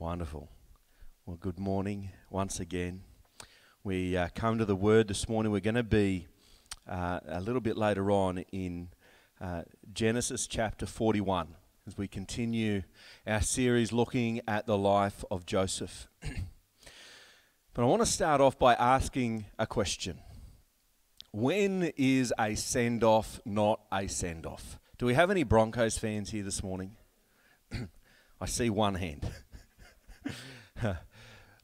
Wonderful. 0.00 0.48
Well, 1.26 1.36
good 1.38 1.58
morning 1.58 2.08
once 2.30 2.58
again. 2.58 3.02
We 3.84 4.16
uh, 4.16 4.28
come 4.34 4.56
to 4.56 4.64
the 4.64 4.74
Word 4.74 5.08
this 5.08 5.28
morning. 5.28 5.52
We're 5.52 5.60
going 5.60 5.74
to 5.74 5.82
be 5.82 6.26
uh, 6.88 7.20
a 7.28 7.38
little 7.42 7.60
bit 7.60 7.76
later 7.76 8.10
on 8.10 8.38
in 8.50 8.88
uh, 9.42 9.64
Genesis 9.92 10.46
chapter 10.46 10.86
41 10.86 11.48
as 11.86 11.98
we 11.98 12.08
continue 12.08 12.80
our 13.26 13.42
series 13.42 13.92
looking 13.92 14.40
at 14.48 14.66
the 14.66 14.78
life 14.78 15.22
of 15.30 15.44
Joseph. 15.44 16.08
but 17.74 17.82
I 17.82 17.84
want 17.84 18.00
to 18.00 18.06
start 18.06 18.40
off 18.40 18.58
by 18.58 18.72
asking 18.72 19.44
a 19.58 19.66
question 19.66 20.18
When 21.30 21.92
is 21.98 22.32
a 22.38 22.54
send 22.54 23.04
off 23.04 23.38
not 23.44 23.82
a 23.92 24.08
send 24.08 24.46
off? 24.46 24.78
Do 24.96 25.04
we 25.04 25.12
have 25.12 25.30
any 25.30 25.42
Broncos 25.42 25.98
fans 25.98 26.30
here 26.30 26.42
this 26.42 26.62
morning? 26.62 26.96
I 28.40 28.46
see 28.46 28.70
one 28.70 28.94
hand. 28.94 29.30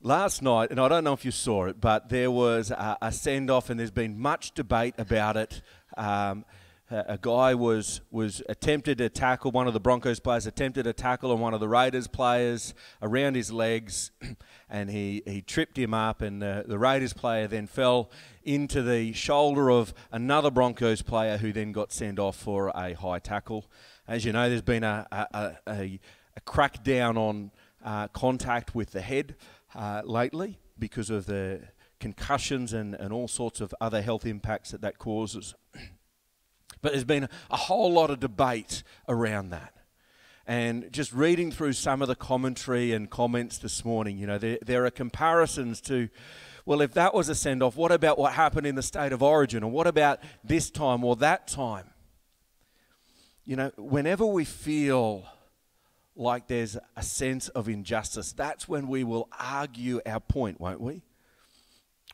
Last 0.03 0.43
night, 0.43 0.71
and 0.71 0.79
I 0.81 0.89
don't 0.89 1.05
know 1.05 1.15
if 1.15 1.25
you 1.25 1.31
saw 1.31 1.67
it, 1.67 1.81
but 1.81 2.09
there 2.11 2.31
was 2.31 2.71
a, 2.71 2.99
a 3.03 3.13
send 3.13 3.51
off, 3.51 3.71
and 3.71 3.81
there's 3.81 3.91
been 3.91 4.19
much 4.19 4.53
debate 4.53 4.95
about 4.99 5.37
it. 5.37 5.63
Um, 5.97 6.45
a, 6.91 7.19
guy 7.21 7.55
was 7.55 8.01
was 8.11 8.43
attempted 8.49 8.99
to 8.99 9.09
tackle 9.09 9.51
one 9.51 9.67
of 9.67 9.75
the 9.75 9.81
Broncos 9.81 10.21
players, 10.21 10.47
attempted 10.47 10.85
to 10.85 10.93
tackle 10.93 11.33
on 11.33 11.41
one 11.41 11.53
of 11.55 11.61
the 11.61 11.69
Raiders 11.69 12.07
players 12.07 12.75
around 13.03 13.35
his 13.35 13.51
legs, 13.51 14.13
and 14.71 14.91
he, 14.91 15.23
he 15.27 15.43
tripped 15.43 15.77
him 15.77 15.93
up, 15.93 16.23
and 16.23 16.41
the, 16.41 16.65
the 16.67 16.79
Raiders 16.79 17.13
player 17.13 17.49
then 17.49 17.67
fell 17.67 18.11
into 18.45 18.83
the 18.83 19.13
shoulder 19.13 19.71
of 19.71 19.93
another 20.13 20.51
Broncos 20.51 21.03
player 21.03 21.39
who 21.39 21.53
then 21.53 21.73
got 21.73 21.93
sent 21.93 22.19
off 22.19 22.37
for 22.37 22.69
a 22.69 22.93
high 22.93 23.19
tackle. 23.19 23.67
As 24.07 24.25
you 24.25 24.33
know, 24.33 24.49
there's 24.49 24.63
been 24.63 24.85
a, 24.85 25.07
a, 25.11 25.57
a, 25.67 26.01
a 26.37 26.41
crackdown 26.43 27.17
on 27.17 27.51
uh, 27.87 28.09
contact 28.09 28.75
with 28.75 28.91
the 28.91 29.01
head 29.01 29.37
uh, 29.75 30.03
lately 30.05 30.59
because 30.79 31.09
of 31.09 31.27
the 31.27 31.63
concussions 32.01 32.73
and, 32.73 32.95
and 32.95 33.13
all 33.13 33.29
sorts 33.29 33.61
of 33.61 33.75
other 33.81 34.03
health 34.03 34.27
impacts 34.27 34.73
that 34.73 34.81
that 34.83 34.99
causes. 34.99 35.55
but 36.83 36.93
there's 36.93 37.05
been 37.05 37.29
a 37.51 37.57
whole 37.57 37.93
lot 37.93 38.11
of 38.11 38.21
debate 38.21 38.83
around 39.09 39.51
that. 39.51 39.73
And 40.49 40.93
just 40.93 41.13
reading 41.13 41.51
through 41.51 41.73
some 41.73 42.03
of 42.03 42.09
the 42.09 42.15
commentary 42.15 42.93
and 42.93 43.09
comments 43.09 43.59
this 43.59 43.85
morning, 43.85 44.19
you 44.19 44.27
know, 44.27 44.39
there, 44.39 44.59
there 44.65 44.85
are 44.85 44.91
comparisons 44.91 45.81
to, 45.83 46.09
well, 46.65 46.81
if 46.81 46.93
that 46.95 47.15
was 47.15 47.29
a 47.29 47.35
send 47.35 47.63
off, 47.63 47.77
what 47.77 47.91
about 47.91 48.19
what 48.19 48.33
happened 48.33 48.67
in 48.67 48.75
the 48.75 48.83
state 48.83 49.13
of 49.13 49.23
origin? 49.23 49.65
Or 49.65 49.71
what 49.71 49.87
about 49.87 50.21
this 50.45 50.71
time 50.71 51.05
or 51.05 51.17
that 51.17 51.49
time? 51.49 51.91
You 53.45 53.57
know, 53.57 53.73
whenever 53.77 54.27
we 54.27 54.45
feel 54.45 55.27
like 56.17 56.49
there's 56.49 56.77
a 56.97 57.03
sense 57.03 57.49
of 57.51 57.69
injustice, 57.69 58.33
that's 58.33 58.69
when 58.69 58.89
we 58.89 59.05
will 59.05 59.29
argue 59.39 60.01
our 60.07 60.21
point, 60.21 60.61
won't 60.61 60.81
we? 60.81 61.03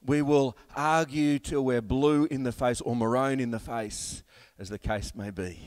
We 0.04 0.20
will 0.20 0.56
argue 0.74 1.38
till 1.38 1.64
we're 1.64 1.80
blue 1.80 2.26
in 2.30 2.42
the 2.42 2.52
face 2.52 2.80
or 2.80 2.96
maroon 2.96 3.38
in 3.38 3.52
the 3.52 3.60
face, 3.60 4.24
as 4.58 4.68
the 4.68 4.78
case 4.78 5.14
may 5.14 5.30
be. 5.30 5.60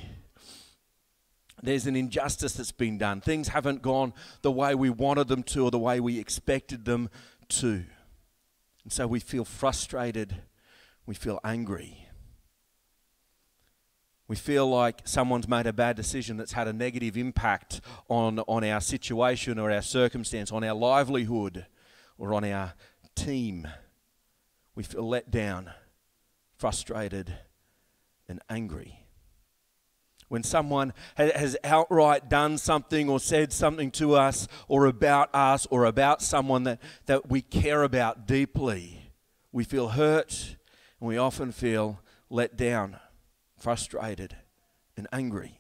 There's 1.64 1.88
an 1.88 1.96
injustice 1.96 2.54
that's 2.54 2.74
been 2.74 2.98
done. 2.98 3.22
Things 3.22 3.48
haven't 3.48 3.82
gone 3.82 4.14
the 4.42 4.52
way 4.52 4.76
we 4.76 4.90
wanted 4.90 5.30
them 5.30 5.42
to 5.44 5.64
or 5.64 5.72
the 5.72 5.80
way 5.80 6.02
we 6.02 6.20
expected 6.20 6.84
them 6.84 7.10
to. 7.48 7.86
And 8.84 8.92
so 8.92 9.08
we 9.08 9.22
feel 9.22 9.46
frustrated, 9.46 10.36
we 11.06 11.16
feel 11.16 11.40
angry. 11.44 12.05
We 14.28 14.36
feel 14.36 14.68
like 14.68 15.02
someone's 15.06 15.48
made 15.48 15.68
a 15.68 15.74
bad 15.74 15.96
decision 15.96 16.38
that's 16.38 16.54
had 16.54 16.68
a 16.68 16.74
negative 16.74 17.16
impact 17.16 17.82
on, 18.08 18.40
on 18.40 18.64
our 18.64 18.82
situation 18.82 19.60
or 19.60 19.72
our 19.72 19.84
circumstance, 19.84 20.52
on 20.52 20.64
our 20.64 20.74
livelihood 20.74 21.68
or 22.18 22.34
on 22.34 22.44
our 22.44 22.74
team. 23.14 23.68
We 24.74 24.82
feel 24.84 25.08
let 25.08 25.30
down, 25.30 25.72
frustrated, 26.58 27.38
and 28.28 28.42
angry. 28.50 29.02
When 30.28 30.42
someone 30.42 30.94
has 31.18 31.56
outright 31.64 32.28
done 32.28 32.58
something 32.58 33.08
or 33.08 33.20
said 33.20 33.54
something 33.54 33.92
to 33.92 34.16
us 34.16 34.48
or 34.68 34.88
about 34.88 35.30
us 35.36 35.68
or 35.68 35.86
about 35.86 36.24
someone 36.24 36.64
that, 36.64 36.82
that 37.06 37.30
we 37.30 37.44
care 37.44 37.84
about 37.84 38.26
deeply, 38.26 39.12
we 39.52 39.64
feel 39.64 39.90
hurt 39.90 40.56
and 41.00 41.08
we 41.08 41.16
often 41.16 41.52
feel 41.52 42.00
let 42.32 42.58
down 42.58 42.98
frustrated, 43.66 44.36
and 44.96 45.08
angry. 45.12 45.60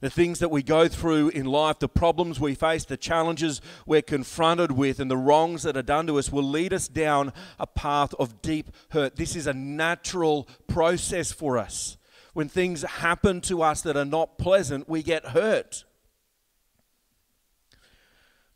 The 0.00 0.08
things 0.08 0.38
that 0.38 0.50
we 0.50 0.62
go 0.62 0.88
through 0.88 1.28
in 1.28 1.44
life, 1.44 1.80
the 1.80 1.86
problems 1.86 2.40
we 2.40 2.54
face, 2.54 2.86
the 2.86 2.96
challenges 2.96 3.60
we're 3.84 4.00
confronted 4.00 4.72
with, 4.72 4.98
and 4.98 5.10
the 5.10 5.16
wrongs 5.18 5.64
that 5.64 5.76
are 5.76 5.82
done 5.82 6.06
to 6.06 6.18
us 6.18 6.32
will 6.32 6.44
lead 6.44 6.72
us 6.72 6.88
down 6.88 7.34
a 7.58 7.66
path 7.66 8.14
of 8.14 8.40
deep 8.40 8.70
hurt. 8.92 9.16
This 9.16 9.36
is 9.36 9.46
a 9.46 9.52
natural 9.52 10.48
process 10.66 11.30
for 11.30 11.58
us. 11.58 11.98
When 12.32 12.48
things 12.48 12.84
happen 12.84 13.42
to 13.42 13.60
us 13.60 13.82
that 13.82 13.98
are 13.98 14.06
not 14.06 14.38
pleasant, 14.38 14.88
we 14.88 15.02
get 15.02 15.26
hurt. 15.26 15.84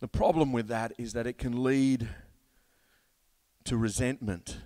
The 0.00 0.08
problem 0.08 0.52
with 0.52 0.68
that 0.68 0.94
is 0.96 1.12
that 1.12 1.26
it 1.26 1.36
can 1.36 1.62
lead 1.62 2.08
to 3.64 3.76
resentment 3.76 4.56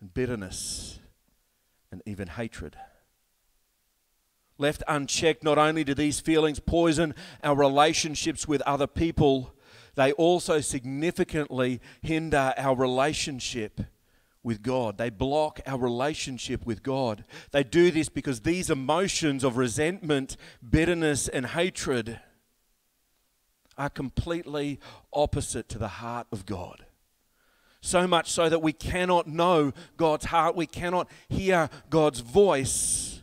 and 0.00 0.14
bitterness 0.14 1.00
and 1.90 2.02
even 2.06 2.28
hatred. 2.28 2.76
Left 4.58 4.82
unchecked, 4.88 5.44
not 5.44 5.56
only 5.56 5.84
do 5.84 5.94
these 5.94 6.20
feelings 6.20 6.58
poison 6.58 7.14
our 7.44 7.54
relationships 7.54 8.48
with 8.48 8.60
other 8.62 8.88
people, 8.88 9.54
they 9.94 10.12
also 10.12 10.60
significantly 10.60 11.80
hinder 12.02 12.54
our 12.56 12.76
relationship 12.76 13.80
with 14.42 14.62
God. 14.62 14.98
They 14.98 15.10
block 15.10 15.60
our 15.66 15.78
relationship 15.78 16.64
with 16.66 16.82
God. 16.82 17.24
They 17.52 17.62
do 17.62 17.90
this 17.90 18.08
because 18.08 18.40
these 18.40 18.70
emotions 18.70 19.44
of 19.44 19.56
resentment, 19.56 20.36
bitterness, 20.68 21.28
and 21.28 21.46
hatred 21.46 22.20
are 23.76 23.90
completely 23.90 24.80
opposite 25.12 25.68
to 25.68 25.78
the 25.78 25.88
heart 25.88 26.26
of 26.32 26.46
God. 26.46 26.84
So 27.80 28.06
much 28.06 28.30
so 28.30 28.48
that 28.48 28.60
we 28.60 28.72
cannot 28.72 29.26
know 29.26 29.72
God's 29.96 30.26
heart, 30.26 30.56
we 30.56 30.66
cannot 30.66 31.08
hear 31.28 31.70
God's 31.90 32.20
voice 32.20 33.22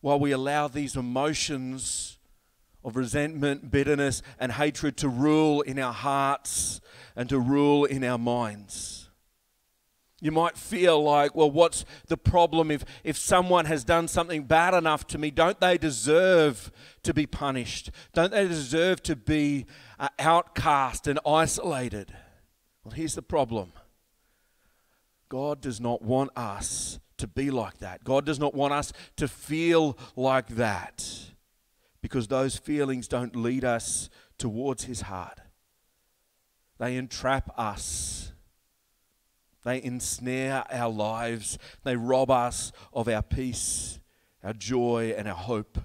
while 0.00 0.18
we 0.18 0.32
allow 0.32 0.68
these 0.68 0.96
emotions 0.96 2.18
of 2.84 2.96
resentment, 2.96 3.70
bitterness, 3.70 4.22
and 4.38 4.52
hatred 4.52 4.96
to 4.98 5.08
rule 5.08 5.60
in 5.62 5.78
our 5.78 5.92
hearts 5.92 6.80
and 7.16 7.28
to 7.28 7.38
rule 7.38 7.84
in 7.84 8.02
our 8.04 8.18
minds. 8.18 9.10
You 10.20 10.30
might 10.30 10.56
feel 10.56 11.02
like, 11.02 11.34
well, 11.34 11.50
what's 11.50 11.84
the 12.06 12.16
problem 12.16 12.70
if, 12.70 12.84
if 13.02 13.16
someone 13.16 13.64
has 13.64 13.82
done 13.82 14.06
something 14.06 14.44
bad 14.44 14.72
enough 14.72 15.04
to 15.08 15.18
me? 15.18 15.32
Don't 15.32 15.58
they 15.58 15.76
deserve 15.76 16.70
to 17.02 17.12
be 17.12 17.26
punished? 17.26 17.90
Don't 18.14 18.30
they 18.30 18.46
deserve 18.46 19.02
to 19.04 19.16
be 19.16 19.66
uh, 19.98 20.08
outcast 20.20 21.08
and 21.08 21.18
isolated? 21.26 22.14
Well, 22.84 22.92
here's 22.92 23.14
the 23.14 23.22
problem 23.22 23.72
God 25.28 25.60
does 25.60 25.80
not 25.80 26.02
want 26.02 26.30
us 26.36 26.98
to 27.18 27.26
be 27.26 27.50
like 27.50 27.78
that. 27.78 28.04
God 28.04 28.26
does 28.26 28.38
not 28.38 28.54
want 28.54 28.72
us 28.72 28.92
to 29.16 29.28
feel 29.28 29.96
like 30.16 30.48
that 30.48 31.06
because 32.00 32.26
those 32.26 32.56
feelings 32.56 33.06
don't 33.06 33.36
lead 33.36 33.64
us 33.64 34.10
towards 34.38 34.84
His 34.84 35.02
heart. 35.02 35.38
They 36.78 36.96
entrap 36.96 37.56
us, 37.56 38.32
they 39.64 39.80
ensnare 39.80 40.64
our 40.68 40.90
lives, 40.90 41.58
they 41.84 41.94
rob 41.94 42.28
us 42.28 42.72
of 42.92 43.06
our 43.06 43.22
peace, 43.22 44.00
our 44.42 44.52
joy, 44.52 45.14
and 45.16 45.28
our 45.28 45.36
hope 45.36 45.78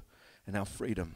and 0.47 0.57
our 0.57 0.65
freedom. 0.65 1.15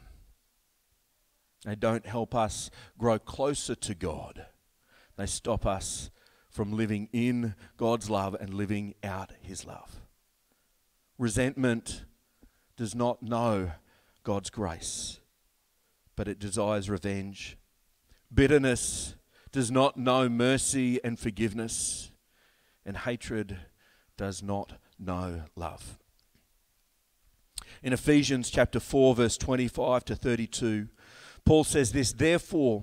They 1.64 1.74
don't 1.74 2.06
help 2.06 2.34
us 2.34 2.70
grow 2.96 3.18
closer 3.18 3.74
to 3.74 3.94
God. 3.94 4.46
They 5.22 5.26
stop 5.26 5.66
us 5.66 6.10
from 6.50 6.72
living 6.72 7.08
in 7.12 7.54
God's 7.76 8.10
love 8.10 8.34
and 8.40 8.52
living 8.52 8.96
out 9.04 9.30
His 9.40 9.64
love. 9.64 10.00
Resentment 11.16 12.06
does 12.76 12.92
not 12.96 13.22
know 13.22 13.70
God's 14.24 14.50
grace, 14.50 15.20
but 16.16 16.26
it 16.26 16.40
desires 16.40 16.90
revenge. 16.90 17.56
Bitterness 18.34 19.14
does 19.52 19.70
not 19.70 19.96
know 19.96 20.28
mercy 20.28 20.98
and 21.04 21.16
forgiveness, 21.16 22.10
and 22.84 22.96
hatred 22.96 23.58
does 24.16 24.42
not 24.42 24.72
know 24.98 25.42
love. 25.54 26.00
In 27.80 27.92
Ephesians 27.92 28.50
chapter 28.50 28.80
4 28.80 29.14
verse 29.14 29.38
25 29.38 30.04
to 30.06 30.16
32, 30.16 30.88
Paul 31.44 31.62
says 31.62 31.92
this, 31.92 32.12
therefore 32.12 32.82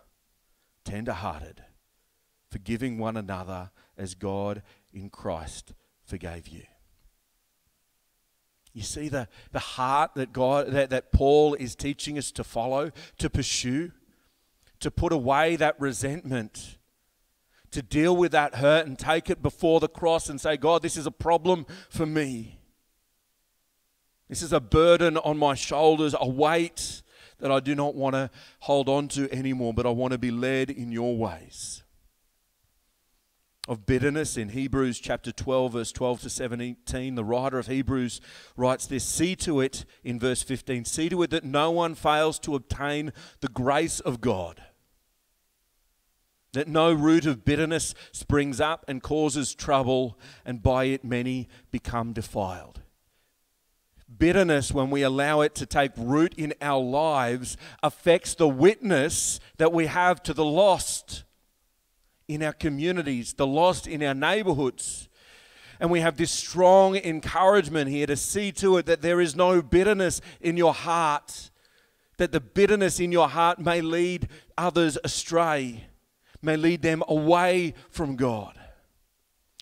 tender 0.83 1.13
hearted, 1.13 1.63
forgiving 2.49 2.97
one 2.97 3.17
another 3.17 3.71
as 3.97 4.15
God 4.15 4.61
in 4.93 5.09
Christ 5.09 5.73
forgave 6.05 6.47
you. 6.47 6.63
You 8.73 8.83
see 8.83 9.09
the, 9.09 9.27
the 9.51 9.59
heart 9.59 10.11
that 10.15 10.31
God 10.31 10.67
that, 10.67 10.89
that 10.91 11.11
Paul 11.11 11.55
is 11.55 11.75
teaching 11.75 12.17
us 12.17 12.31
to 12.31 12.43
follow, 12.43 12.91
to 13.17 13.29
pursue, 13.29 13.91
to 14.79 14.89
put 14.89 15.11
away 15.11 15.57
that 15.57 15.79
resentment, 15.79 16.77
to 17.71 17.81
deal 17.81 18.15
with 18.15 18.31
that 18.31 18.55
hurt 18.55 18.87
and 18.87 18.97
take 18.97 19.29
it 19.29 19.41
before 19.41 19.79
the 19.79 19.89
cross 19.89 20.29
and 20.29 20.39
say, 20.39 20.57
God, 20.57 20.81
this 20.81 20.97
is 20.97 21.05
a 21.05 21.11
problem 21.11 21.65
for 21.89 22.05
me. 22.05 22.59
This 24.29 24.41
is 24.41 24.53
a 24.53 24.61
burden 24.61 25.17
on 25.17 25.37
my 25.37 25.55
shoulders, 25.55 26.15
a 26.17 26.27
weight 26.27 27.01
that 27.41 27.51
I 27.51 27.59
do 27.59 27.75
not 27.75 27.95
want 27.95 28.13
to 28.15 28.29
hold 28.61 28.87
on 28.87 29.07
to 29.09 29.31
anymore, 29.33 29.73
but 29.73 29.85
I 29.85 29.89
want 29.89 30.13
to 30.13 30.17
be 30.17 30.31
led 30.31 30.69
in 30.69 30.91
your 30.91 31.17
ways 31.17 31.83
of 33.67 33.85
bitterness 33.85 34.37
in 34.37 34.49
Hebrews 34.49 34.99
chapter 34.99 35.31
12, 35.31 35.73
verse 35.73 35.91
12 35.91 36.21
to 36.21 36.29
17. 36.29 37.15
The 37.15 37.23
writer 37.23 37.59
of 37.59 37.67
Hebrews 37.67 38.19
writes 38.57 38.87
this 38.87 39.03
See 39.03 39.35
to 39.37 39.61
it 39.61 39.85
in 40.03 40.19
verse 40.19 40.41
15 40.41 40.85
see 40.85 41.09
to 41.09 41.21
it 41.23 41.29
that 41.29 41.43
no 41.43 41.71
one 41.71 41.95
fails 41.95 42.39
to 42.39 42.55
obtain 42.55 43.13
the 43.39 43.47
grace 43.47 43.99
of 43.99 44.19
God, 44.19 44.63
that 46.53 46.67
no 46.67 46.91
root 46.91 47.25
of 47.25 47.45
bitterness 47.45 47.93
springs 48.11 48.59
up 48.59 48.83
and 48.87 49.01
causes 49.01 49.53
trouble, 49.53 50.17
and 50.43 50.63
by 50.63 50.85
it 50.85 51.05
many 51.05 51.47
become 51.71 52.13
defiled. 52.13 52.81
Bitterness, 54.17 54.71
when 54.71 54.89
we 54.89 55.03
allow 55.03 55.41
it 55.41 55.55
to 55.55 55.65
take 55.65 55.91
root 55.95 56.33
in 56.35 56.53
our 56.61 56.81
lives, 56.81 57.55
affects 57.81 58.35
the 58.35 58.47
witness 58.47 59.39
that 59.57 59.71
we 59.71 59.85
have 59.85 60.21
to 60.23 60.33
the 60.33 60.45
lost 60.45 61.23
in 62.27 62.43
our 62.43 62.53
communities, 62.53 63.33
the 63.33 63.47
lost 63.47 63.87
in 63.87 64.03
our 64.03 64.13
neighborhoods. 64.13 65.09
And 65.79 65.89
we 65.89 66.01
have 66.01 66.17
this 66.17 66.31
strong 66.31 66.95
encouragement 66.95 67.89
here 67.89 68.05
to 68.05 68.15
see 68.15 68.51
to 68.53 68.77
it 68.77 68.85
that 68.85 69.01
there 69.01 69.19
is 69.19 69.35
no 69.35 69.61
bitterness 69.61 70.21
in 70.39 70.55
your 70.55 70.73
heart, 70.73 71.49
that 72.17 72.31
the 72.31 72.39
bitterness 72.39 72.99
in 72.99 73.11
your 73.11 73.27
heart 73.27 73.59
may 73.59 73.81
lead 73.81 74.27
others 74.57 74.97
astray, 75.03 75.87
may 76.41 76.55
lead 76.55 76.83
them 76.83 77.03
away 77.07 77.73
from 77.89 78.15
God. 78.15 78.60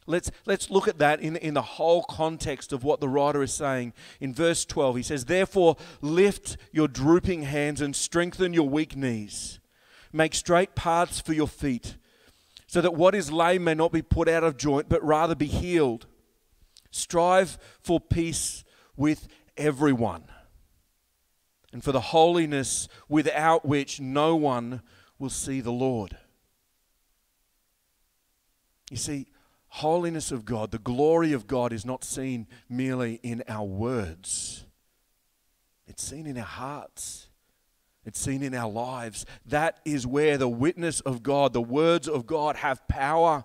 Let's, 0.09 0.31
let's 0.47 0.71
look 0.71 0.87
at 0.87 0.97
that 0.97 1.21
in, 1.21 1.35
in 1.35 1.53
the 1.53 1.61
whole 1.61 2.03
context 2.03 2.73
of 2.73 2.83
what 2.83 2.99
the 2.99 3.07
writer 3.07 3.43
is 3.43 3.53
saying. 3.53 3.93
In 4.19 4.33
verse 4.33 4.65
12, 4.65 4.97
he 4.97 5.03
says, 5.03 5.25
Therefore, 5.25 5.77
lift 6.01 6.57
your 6.71 6.87
drooping 6.87 7.43
hands 7.43 7.79
and 7.79 7.95
strengthen 7.95 8.51
your 8.51 8.67
weak 8.67 8.95
knees. 8.95 9.59
Make 10.11 10.33
straight 10.33 10.73
paths 10.73 11.21
for 11.21 11.33
your 11.33 11.47
feet 11.47 11.95
so 12.65 12.81
that 12.81 12.95
what 12.95 13.13
is 13.13 13.31
lame 13.31 13.63
may 13.63 13.75
not 13.75 13.91
be 13.91 14.01
put 14.01 14.27
out 14.27 14.43
of 14.43 14.57
joint, 14.57 14.89
but 14.89 15.03
rather 15.03 15.35
be 15.35 15.45
healed. 15.45 16.07
Strive 16.89 17.59
for 17.79 17.99
peace 17.99 18.63
with 18.97 19.27
everyone 19.57 20.23
and 21.71 21.83
for 21.83 21.91
the 21.91 22.01
holiness 22.01 22.87
without 23.07 23.63
which 23.63 23.99
no 23.99 24.35
one 24.35 24.81
will 25.19 25.29
see 25.29 25.61
the 25.61 25.71
Lord. 25.71 26.17
You 28.89 28.97
see, 28.97 29.27
holiness 29.69 30.31
of 30.31 30.45
God, 30.45 30.71
the 30.71 30.79
glory 30.79 31.33
of 31.33 31.47
God 31.47 31.71
is 31.71 31.85
not 31.85 32.03
seen 32.03 32.47
merely 32.67 33.19
in 33.23 33.43
our 33.47 33.65
words, 33.65 34.65
it's 35.87 36.03
seen 36.03 36.27
in 36.27 36.37
our 36.37 36.43
hearts. 36.43 37.25
It's 38.05 38.19
seen 38.19 38.41
in 38.41 38.55
our 38.55 38.71
lives. 38.71 39.25
That 39.45 39.81
is 39.85 40.07
where 40.07 40.37
the 40.37 40.47
witness 40.47 40.99
of 41.01 41.21
God, 41.21 41.53
the 41.53 41.61
words 41.61 42.07
of 42.07 42.25
God, 42.25 42.55
have 42.55 42.87
power 42.87 43.43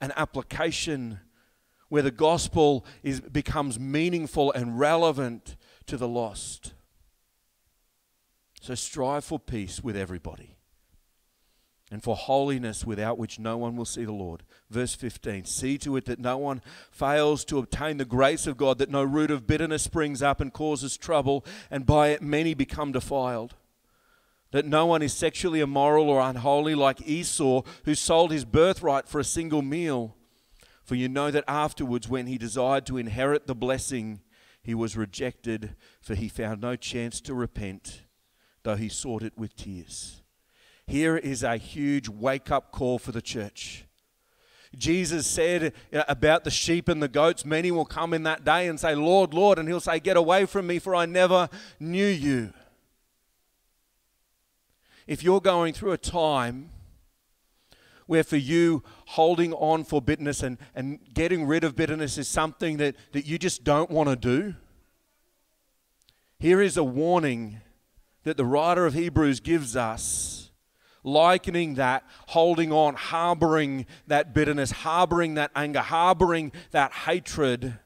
and 0.00 0.12
application, 0.14 1.18
where 1.88 2.02
the 2.02 2.10
gospel 2.10 2.84
is, 3.02 3.20
becomes 3.20 3.80
meaningful 3.80 4.52
and 4.52 4.78
relevant 4.78 5.56
to 5.86 5.96
the 5.96 6.06
lost. 6.06 6.74
So 8.60 8.74
strive 8.74 9.24
for 9.24 9.40
peace 9.40 9.82
with 9.82 9.96
everybody 9.96 10.51
and 11.92 12.02
for 12.02 12.16
holiness 12.16 12.86
without 12.86 13.18
which 13.18 13.38
no 13.38 13.58
one 13.58 13.76
will 13.76 13.84
see 13.84 14.04
the 14.04 14.12
Lord. 14.12 14.42
Verse 14.70 14.94
15 14.94 15.44
See 15.44 15.76
to 15.78 15.96
it 15.96 16.06
that 16.06 16.18
no 16.18 16.38
one 16.38 16.62
fails 16.90 17.44
to 17.44 17.58
obtain 17.58 17.98
the 17.98 18.06
grace 18.06 18.46
of 18.46 18.56
God, 18.56 18.78
that 18.78 18.90
no 18.90 19.04
root 19.04 19.30
of 19.30 19.46
bitterness 19.46 19.82
springs 19.82 20.22
up 20.22 20.40
and 20.40 20.52
causes 20.52 20.96
trouble, 20.96 21.44
and 21.70 21.84
by 21.84 22.08
it 22.08 22.22
many 22.22 22.54
become 22.54 22.92
defiled 22.92 23.54
that 24.52 24.66
no 24.66 24.84
one 24.86 25.02
is 25.02 25.14
sexually 25.14 25.60
immoral 25.60 26.08
or 26.10 26.20
unholy 26.20 26.74
like 26.74 27.08
Esau, 27.08 27.62
who 27.84 27.94
sold 27.94 28.30
his 28.30 28.44
birthright 28.44 29.08
for 29.08 29.18
a 29.18 29.24
single 29.24 29.62
meal. 29.62 30.14
For 30.84 30.94
you 30.94 31.08
know 31.08 31.30
that 31.30 31.44
afterwards, 31.48 32.08
when 32.08 32.26
he 32.26 32.36
desired 32.36 32.84
to 32.86 32.98
inherit 32.98 33.46
the 33.46 33.54
blessing, 33.54 34.20
he 34.62 34.74
was 34.74 34.96
rejected, 34.96 35.74
for 36.00 36.14
he 36.14 36.28
found 36.28 36.60
no 36.60 36.76
chance 36.76 37.20
to 37.22 37.34
repent, 37.34 38.02
though 38.62 38.76
he 38.76 38.90
sought 38.90 39.22
it 39.22 39.38
with 39.38 39.56
tears. 39.56 40.21
Here 40.86 41.16
is 41.16 41.42
a 41.42 41.56
huge 41.56 42.08
wake 42.08 42.50
up 42.50 42.72
call 42.72 42.98
for 42.98 43.12
the 43.12 43.22
church. 43.22 43.84
Jesus 44.76 45.26
said 45.26 45.74
about 45.92 46.44
the 46.44 46.50
sheep 46.50 46.88
and 46.88 47.02
the 47.02 47.08
goats, 47.08 47.44
many 47.44 47.70
will 47.70 47.84
come 47.84 48.14
in 48.14 48.22
that 48.22 48.44
day 48.44 48.68
and 48.68 48.80
say, 48.80 48.94
Lord, 48.94 49.34
Lord, 49.34 49.58
and 49.58 49.68
he'll 49.68 49.80
say, 49.80 50.00
Get 50.00 50.16
away 50.16 50.46
from 50.46 50.66
me, 50.66 50.78
for 50.78 50.94
I 50.94 51.04
never 51.04 51.48
knew 51.78 52.06
you 52.06 52.52
if 55.06 55.22
you're 55.22 55.40
going 55.40 55.74
through 55.74 55.92
a 55.92 55.98
time 55.98 56.70
where 58.06 58.24
for 58.24 58.36
you 58.36 58.82
holding 59.06 59.52
on 59.54 59.84
for 59.84 60.02
bitterness 60.02 60.42
and, 60.42 60.58
and 60.74 60.98
getting 61.14 61.46
rid 61.46 61.64
of 61.64 61.76
bitterness 61.76 62.18
is 62.18 62.28
something 62.28 62.76
that, 62.76 62.94
that 63.12 63.26
you 63.26 63.38
just 63.38 63.64
don't 63.64 63.90
want 63.90 64.08
to 64.08 64.16
do, 64.16 64.54
here 66.38 66.60
is 66.60 66.76
a 66.76 66.84
warning 66.84 67.60
that 68.24 68.36
the 68.36 68.44
writer 68.44 68.86
of 68.86 68.94
Hebrews 68.94 69.40
gives 69.40 69.76
us, 69.76 70.41
likening 71.04 71.74
that, 71.74 72.04
holding 72.28 72.72
on, 72.72 72.94
harboring 72.94 73.86
that 74.06 74.34
bitterness, 74.34 74.70
harboring 74.70 75.34
that 75.34 75.50
anger, 75.54 75.80
harboring 75.80 76.52
that 76.70 76.92
hatred, 76.92 77.78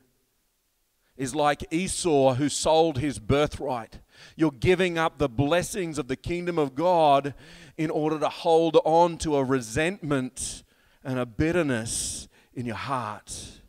is 1.16 1.35
like 1.35 1.64
Esau 1.73 2.35
who 2.35 2.49
sold 2.49 2.99
his 2.99 3.18
birthright. 3.18 4.00
You're 4.37 4.50
giving 4.50 4.99
up 4.99 5.18
the 5.18 5.28
blessings 5.28 5.99
of 5.99 6.08
the 6.08 6.16
kingdom 6.16 6.58
of 6.58 6.75
God 6.75 7.35
in 7.76 7.90
order 7.90 8.18
to 8.18 8.28
hold 8.28 8.78
on 8.85 9.18
to 9.18 9.37
a 9.37 9.44
resentment 9.44 10.62
and 11.02 11.18
a 11.18 11.26
bitterness 11.26 12.28
in 12.54 12.66
your 12.66 12.76
heart. 12.76 13.61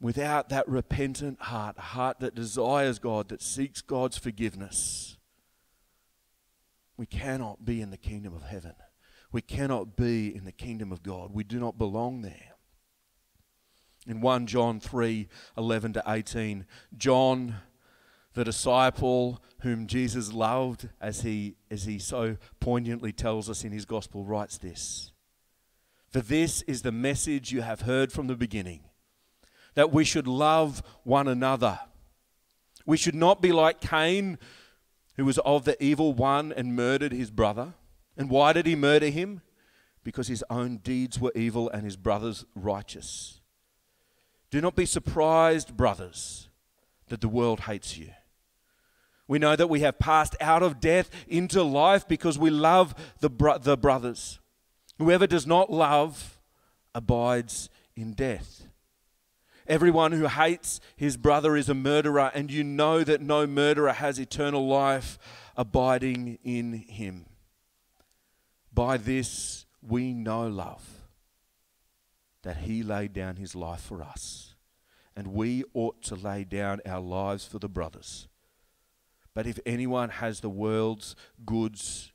Without 0.00 0.50
that 0.50 0.68
repentant 0.68 1.40
heart, 1.40 1.76
a 1.78 1.82
heart 1.82 2.20
that 2.20 2.34
desires 2.34 2.98
God, 2.98 3.28
that 3.30 3.40
seeks 3.40 3.80
God's 3.80 4.18
forgiveness, 4.18 5.13
we 6.96 7.06
cannot 7.06 7.64
be 7.64 7.80
in 7.80 7.90
the 7.90 7.96
kingdom 7.96 8.34
of 8.34 8.42
heaven. 8.42 8.74
We 9.32 9.42
cannot 9.42 9.96
be 9.96 10.34
in 10.34 10.44
the 10.44 10.52
kingdom 10.52 10.92
of 10.92 11.02
God. 11.02 11.32
We 11.32 11.44
do 11.44 11.58
not 11.58 11.76
belong 11.76 12.22
there 12.22 12.54
in 14.06 14.20
1 14.20 14.46
John 14.46 14.80
3 14.80 15.28
11 15.56 15.92
to 15.94 16.02
18. 16.06 16.66
John, 16.96 17.56
the 18.34 18.44
disciple 18.44 19.42
whom 19.60 19.86
Jesus 19.86 20.32
loved, 20.32 20.88
as 21.00 21.22
he, 21.22 21.56
as 21.70 21.84
he 21.84 21.98
so 21.98 22.36
poignantly 22.60 23.12
tells 23.12 23.48
us 23.48 23.64
in 23.64 23.72
his 23.72 23.84
gospel, 23.84 24.24
writes 24.24 24.58
this 24.58 25.12
For 26.10 26.20
this 26.20 26.62
is 26.62 26.82
the 26.82 26.92
message 26.92 27.52
you 27.52 27.62
have 27.62 27.82
heard 27.82 28.12
from 28.12 28.26
the 28.26 28.36
beginning 28.36 28.84
that 29.74 29.92
we 29.92 30.04
should 30.04 30.28
love 30.28 30.82
one 31.02 31.28
another. 31.28 31.80
We 32.86 32.96
should 32.96 33.14
not 33.14 33.40
be 33.40 33.50
like 33.50 33.80
Cain, 33.80 34.38
who 35.16 35.24
was 35.24 35.38
of 35.38 35.64
the 35.64 35.82
evil 35.82 36.12
one 36.12 36.52
and 36.52 36.76
murdered 36.76 37.12
his 37.12 37.30
brother. 37.30 37.74
And 38.16 38.30
why 38.30 38.52
did 38.52 38.66
he 38.66 38.76
murder 38.76 39.08
him? 39.08 39.42
Because 40.02 40.28
his 40.28 40.44
own 40.50 40.78
deeds 40.78 41.18
were 41.18 41.32
evil 41.34 41.70
and 41.70 41.84
his 41.84 41.96
brother's 41.96 42.44
righteous. 42.54 43.40
Do 44.50 44.60
not 44.60 44.76
be 44.76 44.86
surprised, 44.86 45.76
brothers, 45.76 46.48
that 47.08 47.20
the 47.20 47.28
world 47.28 47.60
hates 47.60 47.96
you. 47.96 48.10
We 49.26 49.38
know 49.38 49.56
that 49.56 49.70
we 49.70 49.80
have 49.80 49.98
passed 49.98 50.36
out 50.40 50.62
of 50.62 50.80
death 50.80 51.10
into 51.26 51.62
life 51.62 52.06
because 52.06 52.38
we 52.38 52.50
love 52.50 52.94
the, 53.20 53.30
bro- 53.30 53.58
the 53.58 53.76
brothers. 53.76 54.38
Whoever 54.98 55.26
does 55.26 55.46
not 55.46 55.72
love 55.72 56.38
abides 56.94 57.70
in 57.96 58.12
death. 58.12 58.66
Everyone 59.66 60.12
who 60.12 60.26
hates 60.26 60.78
his 60.96 61.16
brother 61.16 61.56
is 61.56 61.68
a 61.68 61.74
murderer, 61.74 62.30
and 62.34 62.50
you 62.50 62.62
know 62.62 63.02
that 63.02 63.22
no 63.22 63.46
murderer 63.46 63.92
has 63.92 64.18
eternal 64.18 64.66
life 64.66 65.18
abiding 65.56 66.38
in 66.44 66.74
him. 66.74 67.26
By 68.72 68.98
this 68.98 69.64
we 69.80 70.12
know 70.12 70.46
love, 70.46 70.84
that 72.42 72.58
he 72.58 72.82
laid 72.82 73.12
down 73.12 73.36
his 73.36 73.54
life 73.54 73.80
for 73.80 74.02
us, 74.02 74.54
and 75.16 75.28
we 75.28 75.64
ought 75.72 76.02
to 76.02 76.14
lay 76.14 76.44
down 76.44 76.80
our 76.84 77.00
lives 77.00 77.46
for 77.46 77.58
the 77.58 77.68
brothers. 77.68 78.28
But 79.32 79.46
if 79.46 79.58
anyone 79.64 80.10
has 80.10 80.40
the 80.40 80.50
world's 80.50 81.16
goods 81.46 82.12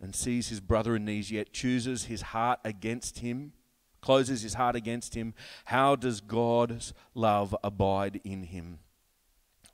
and 0.00 0.14
sees 0.14 0.48
his 0.48 0.60
brother 0.60 0.96
in 0.96 1.04
need, 1.04 1.30
yet 1.30 1.52
chooses 1.52 2.04
his 2.04 2.22
heart 2.22 2.60
against 2.64 3.18
him, 3.18 3.52
closes 4.06 4.42
his 4.42 4.54
heart 4.54 4.76
against 4.76 5.16
him, 5.16 5.34
how 5.64 5.96
does 5.96 6.20
God's 6.20 6.94
love 7.12 7.56
abide 7.64 8.20
in 8.22 8.44
him? 8.44 8.78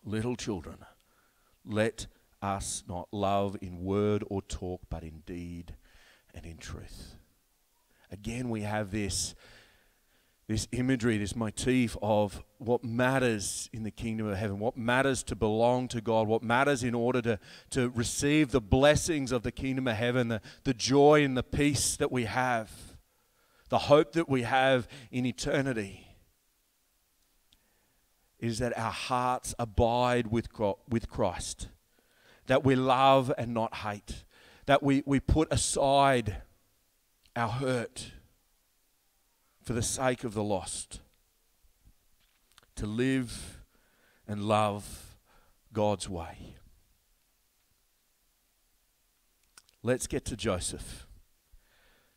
Little 0.06 0.36
children, 0.36 0.78
let 1.66 2.06
us 2.40 2.82
not 2.88 3.08
love 3.12 3.58
in 3.60 3.84
word 3.84 4.24
or 4.30 4.40
talk, 4.40 4.80
but 4.88 5.02
in 5.02 5.22
deed 5.26 5.74
and 6.34 6.46
in 6.46 6.56
truth. 6.56 7.16
Again, 8.10 8.48
we 8.48 8.62
have 8.62 8.90
this, 8.90 9.34
this 10.48 10.66
imagery, 10.72 11.18
this 11.18 11.36
motif 11.36 11.94
of 12.00 12.42
what 12.56 12.82
matters 12.82 13.68
in 13.70 13.82
the 13.82 13.90
kingdom 13.90 14.28
of 14.28 14.38
heaven, 14.38 14.58
what 14.58 14.78
matters 14.78 15.22
to 15.24 15.36
belong 15.36 15.88
to 15.88 16.00
God, 16.00 16.26
what 16.26 16.42
matters 16.42 16.82
in 16.82 16.94
order 16.94 17.20
to, 17.20 17.38
to 17.68 17.90
receive 17.90 18.50
the 18.50 18.62
blessings 18.62 19.30
of 19.30 19.42
the 19.42 19.52
kingdom 19.52 19.86
of 19.86 19.96
heaven, 19.96 20.28
the, 20.28 20.40
the 20.64 20.72
joy 20.72 21.22
and 21.22 21.36
the 21.36 21.42
peace 21.42 21.96
that 21.96 22.10
we 22.10 22.24
have 22.24 22.91
the 23.72 23.78
hope 23.78 24.12
that 24.12 24.28
we 24.28 24.42
have 24.42 24.86
in 25.10 25.24
eternity 25.24 26.06
is 28.38 28.58
that 28.58 28.76
our 28.76 28.92
hearts 28.92 29.54
abide 29.58 30.26
with, 30.26 30.50
Christ, 31.08 31.68
that 32.48 32.62
we 32.62 32.74
love 32.74 33.32
and 33.38 33.54
not 33.54 33.76
hate, 33.76 34.24
that 34.66 34.82
we, 34.82 35.02
we 35.06 35.20
put 35.20 35.50
aside 35.50 36.42
our 37.34 37.48
hurt 37.48 38.12
for 39.62 39.72
the 39.72 39.80
sake 39.80 40.22
of 40.22 40.34
the 40.34 40.44
lost, 40.44 41.00
to 42.76 42.84
live 42.84 43.62
and 44.28 44.44
love 44.44 45.16
God's 45.72 46.10
way. 46.10 46.56
Let's 49.82 50.06
get 50.06 50.26
to 50.26 50.36
Joseph. 50.36 51.06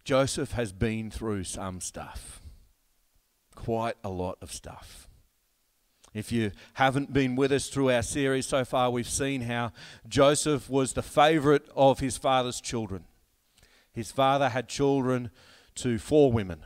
Joseph 0.06 0.52
has 0.52 0.72
been 0.72 1.10
through 1.10 1.44
some 1.46 1.82
stuff, 1.82 2.40
quite 3.56 3.96
a 4.04 4.10
lot 4.10 4.38
of 4.40 4.52
stuff. 4.52 5.10
If 6.14 6.32
you 6.32 6.52
haven't 6.76 7.12
been 7.12 7.36
with 7.36 7.52
us 7.52 7.70
through 7.70 7.90
our 7.92 8.04
series 8.04 8.46
so 8.46 8.64
far, 8.64 8.92
we've 8.92 9.10
seen 9.10 9.42
how 9.42 9.72
Joseph 10.08 10.70
was 10.70 10.94
the 10.94 11.02
favorite 11.02 11.68
of 11.76 12.00
his 12.00 12.18
father's 12.18 12.62
children. 12.62 13.06
His 13.92 14.12
father 14.12 14.50
had 14.50 14.70
children 14.70 15.32
to 15.76 15.98
four 15.98 16.32
women, 16.32 16.64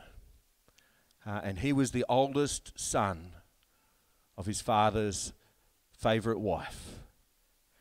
uh, 1.25 1.39
and 1.41 1.59
he 1.59 1.71
was 1.71 1.91
the 1.91 2.05
oldest 2.09 2.77
son 2.77 3.31
of 4.37 4.47
his 4.47 4.59
father's 4.59 5.31
favorite 5.93 6.39
wife. 6.39 6.99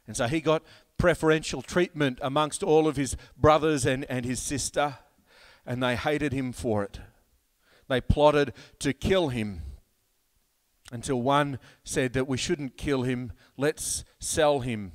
And 0.06 0.16
so 0.16 0.28
he 0.28 0.40
got 0.40 0.62
preferential 0.98 1.62
treatment 1.62 2.20
amongst 2.22 2.62
all 2.62 2.86
of 2.86 2.96
his 2.96 3.16
brothers 3.36 3.84
and, 3.84 4.04
and 4.08 4.24
his 4.24 4.40
sister 4.40 4.98
and 5.68 5.82
they 5.82 5.94
hated 5.94 6.32
him 6.32 6.50
for 6.50 6.82
it. 6.82 6.98
They 7.88 8.00
plotted 8.00 8.54
to 8.80 8.94
kill 8.94 9.28
him 9.28 9.60
until 10.90 11.20
one 11.20 11.58
said 11.84 12.14
that 12.14 12.26
we 12.26 12.38
shouldn't 12.38 12.78
kill 12.78 13.02
him, 13.02 13.32
let's 13.58 14.02
sell 14.18 14.60
him. 14.60 14.92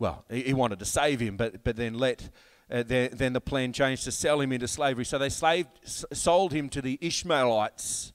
Well, 0.00 0.24
he, 0.28 0.52
wanted 0.52 0.80
to 0.80 0.84
save 0.84 1.20
him, 1.20 1.36
but, 1.36 1.62
but 1.62 1.76
then 1.76 1.94
let. 1.94 2.28
Uh, 2.70 2.82
then, 2.82 3.10
then 3.12 3.32
the 3.34 3.40
plan 3.40 3.72
changed 3.72 4.04
to 4.04 4.10
sell 4.10 4.40
him 4.40 4.50
into 4.50 4.66
slavery. 4.66 5.04
So 5.04 5.18
they 5.18 5.28
slaved, 5.28 5.68
sold 5.84 6.52
him 6.52 6.68
to 6.70 6.82
the 6.82 6.98
Ishmaelites, 7.00 8.12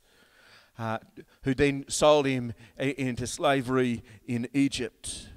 uh, 0.77 0.97
who 1.43 1.53
then 1.53 1.85
sold 1.87 2.25
him 2.25 2.53
into 2.77 3.27
slavery 3.27 4.03
in 4.25 4.49
Egypt. 4.53 5.29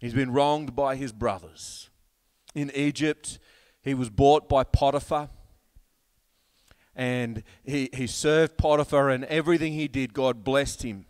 He's 0.00 0.14
been 0.14 0.32
wronged 0.32 0.74
by 0.74 0.96
his 0.96 1.12
brothers 1.12 1.88
in 2.54 2.70
Egypt. 2.74 3.38
He 3.82 3.94
was 3.94 4.10
bought 4.10 4.48
by 4.48 4.64
Potiphar. 4.64 5.28
And 6.94 7.42
he, 7.64 7.88
he 7.92 8.06
served 8.06 8.58
Potiphar, 8.58 9.08
and 9.08 9.24
everything 9.24 9.72
he 9.72 9.88
did, 9.88 10.12
God 10.12 10.44
blessed 10.44 10.82
him. 10.82 11.06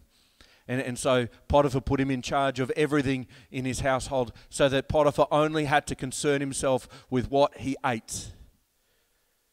And, 0.69 0.81
and 0.81 0.99
so 0.99 1.27
Potiphar 1.49 1.81
put 1.81 2.01
him 2.01 2.11
in 2.11 2.23
charge 2.23 2.61
of 2.61 2.71
everything 2.77 3.27
in 3.51 3.65
his 3.65 3.81
household 3.81 4.33
so 4.49 4.69
that 4.69 4.89
Potiphar 4.89 5.27
only 5.31 5.65
had 5.65 5.87
to 5.89 5.97
concern 5.97 6.41
himself 6.41 6.89
with 7.11 7.31
what 7.31 7.59
he 7.59 7.77
ate. 7.85 8.29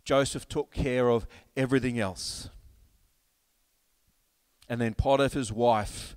Joseph 0.05 0.48
took 0.48 0.72
care 0.72 1.10
of 1.10 1.27
everything 1.58 2.00
else. 2.00 2.50
And 4.67 4.79
then 4.79 4.93
Potiphar's 4.93 5.51
wife 5.51 6.15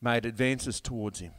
made 0.00 0.26
advances 0.26 0.80
towards 0.80 1.20
him. 1.20 1.32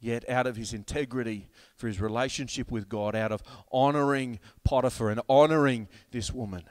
Yet, 0.00 0.28
out 0.28 0.46
of 0.46 0.56
his 0.56 0.72
integrity 0.72 1.48
for 1.74 1.88
his 1.88 2.00
relationship 2.00 2.70
with 2.70 2.88
God, 2.88 3.16
out 3.16 3.32
of 3.32 3.42
honoring 3.72 4.38
Potiphar 4.62 5.10
and 5.10 5.20
honoring 5.28 5.88
this 6.12 6.32
woman, 6.32 6.64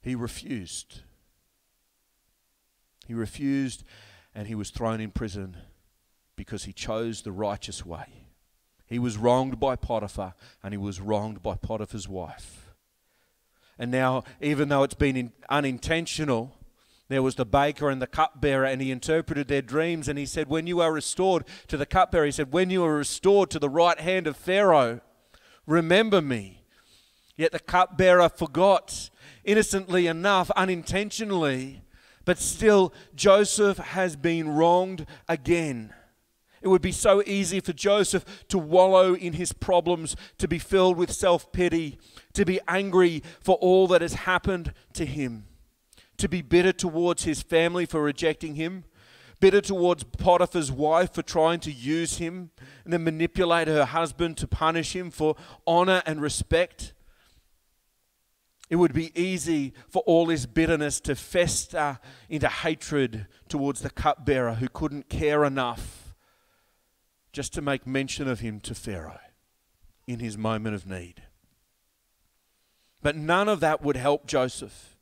he 0.00 0.14
refused. 0.14 1.00
He 3.06 3.12
refused 3.12 3.84
and 4.34 4.48
he 4.48 4.54
was 4.54 4.70
thrown 4.70 5.00
in 5.00 5.10
prison 5.10 5.56
because 6.36 6.64
he 6.64 6.72
chose 6.72 7.22
the 7.22 7.32
righteous 7.32 7.84
way. 7.84 8.28
He 8.86 8.98
was 8.98 9.16
wronged 9.16 9.60
by 9.60 9.76
Potiphar 9.76 10.34
and 10.62 10.72
he 10.72 10.78
was 10.78 11.00
wronged 11.00 11.42
by 11.42 11.56
Potiphar's 11.56 12.08
wife. 12.08 12.74
And 13.78 13.90
now, 13.90 14.24
even 14.40 14.68
though 14.68 14.84
it's 14.84 14.94
been 14.94 15.32
unintentional, 15.48 16.56
there 17.08 17.22
was 17.22 17.34
the 17.34 17.44
baker 17.44 17.90
and 17.90 18.00
the 18.00 18.06
cupbearer, 18.06 18.64
and 18.64 18.80
he 18.80 18.90
interpreted 18.90 19.48
their 19.48 19.62
dreams. 19.62 20.08
And 20.08 20.18
he 20.18 20.24
said, 20.24 20.48
When 20.48 20.66
you 20.66 20.80
are 20.80 20.92
restored 20.92 21.44
to 21.68 21.76
the 21.76 21.86
cupbearer, 21.86 22.24
he 22.24 22.32
said, 22.32 22.52
When 22.52 22.70
you 22.70 22.84
are 22.84 22.94
restored 22.94 23.50
to 23.50 23.58
the 23.58 23.68
right 23.68 24.00
hand 24.00 24.26
of 24.26 24.36
Pharaoh, 24.36 25.00
remember 25.66 26.22
me. 26.22 26.62
Yet 27.36 27.52
the 27.52 27.58
cupbearer 27.58 28.28
forgot, 28.28 29.10
innocently 29.44 30.06
enough, 30.06 30.50
unintentionally, 30.52 31.82
but 32.24 32.38
still, 32.38 32.94
Joseph 33.14 33.76
has 33.76 34.16
been 34.16 34.48
wronged 34.48 35.04
again. 35.28 35.92
It 36.62 36.68
would 36.68 36.80
be 36.80 36.92
so 36.92 37.22
easy 37.26 37.60
for 37.60 37.74
Joseph 37.74 38.46
to 38.48 38.56
wallow 38.56 39.14
in 39.14 39.34
his 39.34 39.52
problems, 39.52 40.16
to 40.38 40.48
be 40.48 40.58
filled 40.58 40.96
with 40.96 41.12
self 41.12 41.52
pity, 41.52 41.98
to 42.32 42.46
be 42.46 42.60
angry 42.66 43.22
for 43.40 43.56
all 43.56 43.86
that 43.88 44.00
has 44.00 44.14
happened 44.14 44.72
to 44.94 45.04
him 45.04 45.44
to 46.18 46.28
be 46.28 46.42
bitter 46.42 46.72
towards 46.72 47.24
his 47.24 47.42
family 47.42 47.86
for 47.86 48.02
rejecting 48.02 48.54
him, 48.54 48.84
bitter 49.40 49.60
towards 49.60 50.04
Potiphar's 50.04 50.70
wife 50.70 51.12
for 51.12 51.22
trying 51.22 51.60
to 51.60 51.72
use 51.72 52.18
him, 52.18 52.50
and 52.84 52.92
then 52.92 53.04
manipulate 53.04 53.68
her 53.68 53.84
husband 53.84 54.36
to 54.38 54.48
punish 54.48 54.94
him 54.94 55.10
for 55.10 55.36
honor 55.66 56.02
and 56.06 56.20
respect. 56.20 56.94
It 58.70 58.76
would 58.76 58.94
be 58.94 59.18
easy 59.20 59.74
for 59.88 60.02
all 60.06 60.28
his 60.28 60.46
bitterness 60.46 61.00
to 61.00 61.14
fester 61.14 61.98
into 62.28 62.48
hatred 62.48 63.26
towards 63.48 63.80
the 63.80 63.90
cupbearer 63.90 64.54
who 64.54 64.68
couldn't 64.68 65.08
care 65.08 65.44
enough 65.44 66.14
just 67.32 67.52
to 67.52 67.60
make 67.60 67.86
mention 67.86 68.28
of 68.28 68.40
him 68.40 68.60
to 68.60 68.74
Pharaoh 68.74 69.18
in 70.06 70.20
his 70.20 70.38
moment 70.38 70.74
of 70.74 70.86
need. 70.86 71.22
But 73.02 73.16
none 73.16 73.48
of 73.48 73.60
that 73.60 73.82
would 73.82 73.96
help 73.96 74.26
Joseph. 74.26 74.93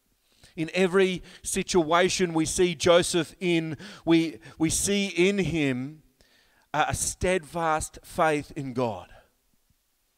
In 0.56 0.70
every 0.74 1.22
situation 1.42 2.34
we 2.34 2.44
see 2.44 2.74
Joseph 2.74 3.34
in, 3.40 3.76
we, 4.04 4.38
we 4.58 4.70
see 4.70 5.06
in 5.06 5.38
him 5.38 6.02
a 6.74 6.94
steadfast 6.94 7.98
faith 8.02 8.52
in 8.56 8.72
God. 8.72 9.08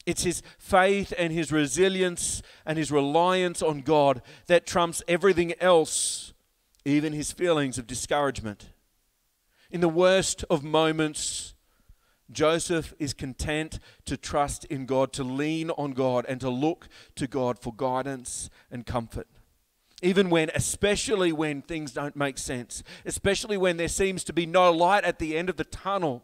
It's 0.06 0.24
his 0.24 0.42
faith 0.58 1.12
and 1.16 1.32
his 1.32 1.50
resilience 1.50 2.42
and 2.66 2.76
his 2.76 2.92
reliance 2.92 3.62
on 3.62 3.80
God 3.80 4.22
that 4.46 4.66
trumps 4.66 5.02
everything 5.08 5.54
else, 5.60 6.34
even 6.84 7.12
his 7.12 7.32
feelings 7.32 7.78
of 7.78 7.86
discouragement. 7.86 8.70
In 9.70 9.80
the 9.80 9.88
worst 9.88 10.44
of 10.50 10.62
moments, 10.62 11.54
Joseph 12.30 12.94
is 12.98 13.14
content 13.14 13.78
to 14.04 14.16
trust 14.16 14.64
in 14.66 14.86
God, 14.86 15.12
to 15.14 15.24
lean 15.24 15.70
on 15.70 15.92
God, 15.92 16.26
and 16.28 16.40
to 16.40 16.50
look 16.50 16.88
to 17.16 17.26
God 17.26 17.58
for 17.58 17.72
guidance 17.74 18.50
and 18.70 18.84
comfort. 18.86 19.26
Even 20.04 20.28
when, 20.28 20.50
especially 20.54 21.32
when 21.32 21.62
things 21.62 21.92
don't 21.92 22.14
make 22.14 22.36
sense, 22.36 22.82
especially 23.06 23.56
when 23.56 23.78
there 23.78 23.88
seems 23.88 24.22
to 24.24 24.34
be 24.34 24.44
no 24.44 24.70
light 24.70 25.02
at 25.02 25.18
the 25.18 25.34
end 25.34 25.48
of 25.48 25.56
the 25.56 25.64
tunnel. 25.64 26.22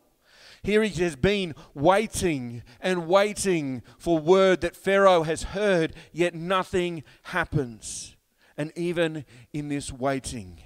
Here 0.62 0.82
he 0.82 1.02
has 1.02 1.16
been 1.16 1.54
waiting 1.72 2.62
and 2.82 3.08
waiting 3.08 3.82
for 3.96 4.18
word 4.18 4.60
that 4.60 4.76
Pharaoh 4.76 5.22
has 5.22 5.44
heard, 5.44 5.94
yet 6.12 6.34
nothing 6.34 7.04
happens. 7.22 8.16
And 8.54 8.70
even 8.76 9.24
in 9.54 9.70
this 9.70 9.90
waiting, 9.90 10.60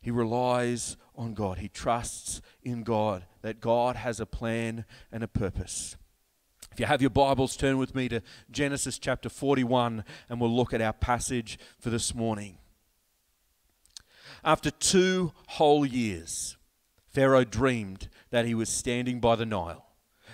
he 0.00 0.10
relies 0.10 0.96
on 1.14 1.34
God. 1.34 1.58
He 1.58 1.68
trusts 1.68 2.40
in 2.62 2.82
God, 2.82 3.26
that 3.42 3.60
God 3.60 3.96
has 3.96 4.20
a 4.20 4.26
plan 4.26 4.86
and 5.12 5.22
a 5.22 5.28
purpose. 5.28 5.98
If 6.76 6.80
you 6.80 6.84
have 6.84 7.00
your 7.00 7.08
Bibles, 7.08 7.56
turn 7.56 7.78
with 7.78 7.94
me 7.94 8.06
to 8.10 8.20
Genesis 8.50 8.98
chapter 8.98 9.30
41 9.30 10.04
and 10.28 10.38
we'll 10.38 10.54
look 10.54 10.74
at 10.74 10.82
our 10.82 10.92
passage 10.92 11.58
for 11.78 11.88
this 11.88 12.14
morning. 12.14 12.58
After 14.44 14.70
two 14.70 15.32
whole 15.46 15.86
years, 15.86 16.58
Pharaoh 17.08 17.44
dreamed 17.44 18.10
that 18.28 18.44
he 18.44 18.54
was 18.54 18.68
standing 18.68 19.20
by 19.20 19.36
the 19.36 19.46
Nile. 19.46 19.86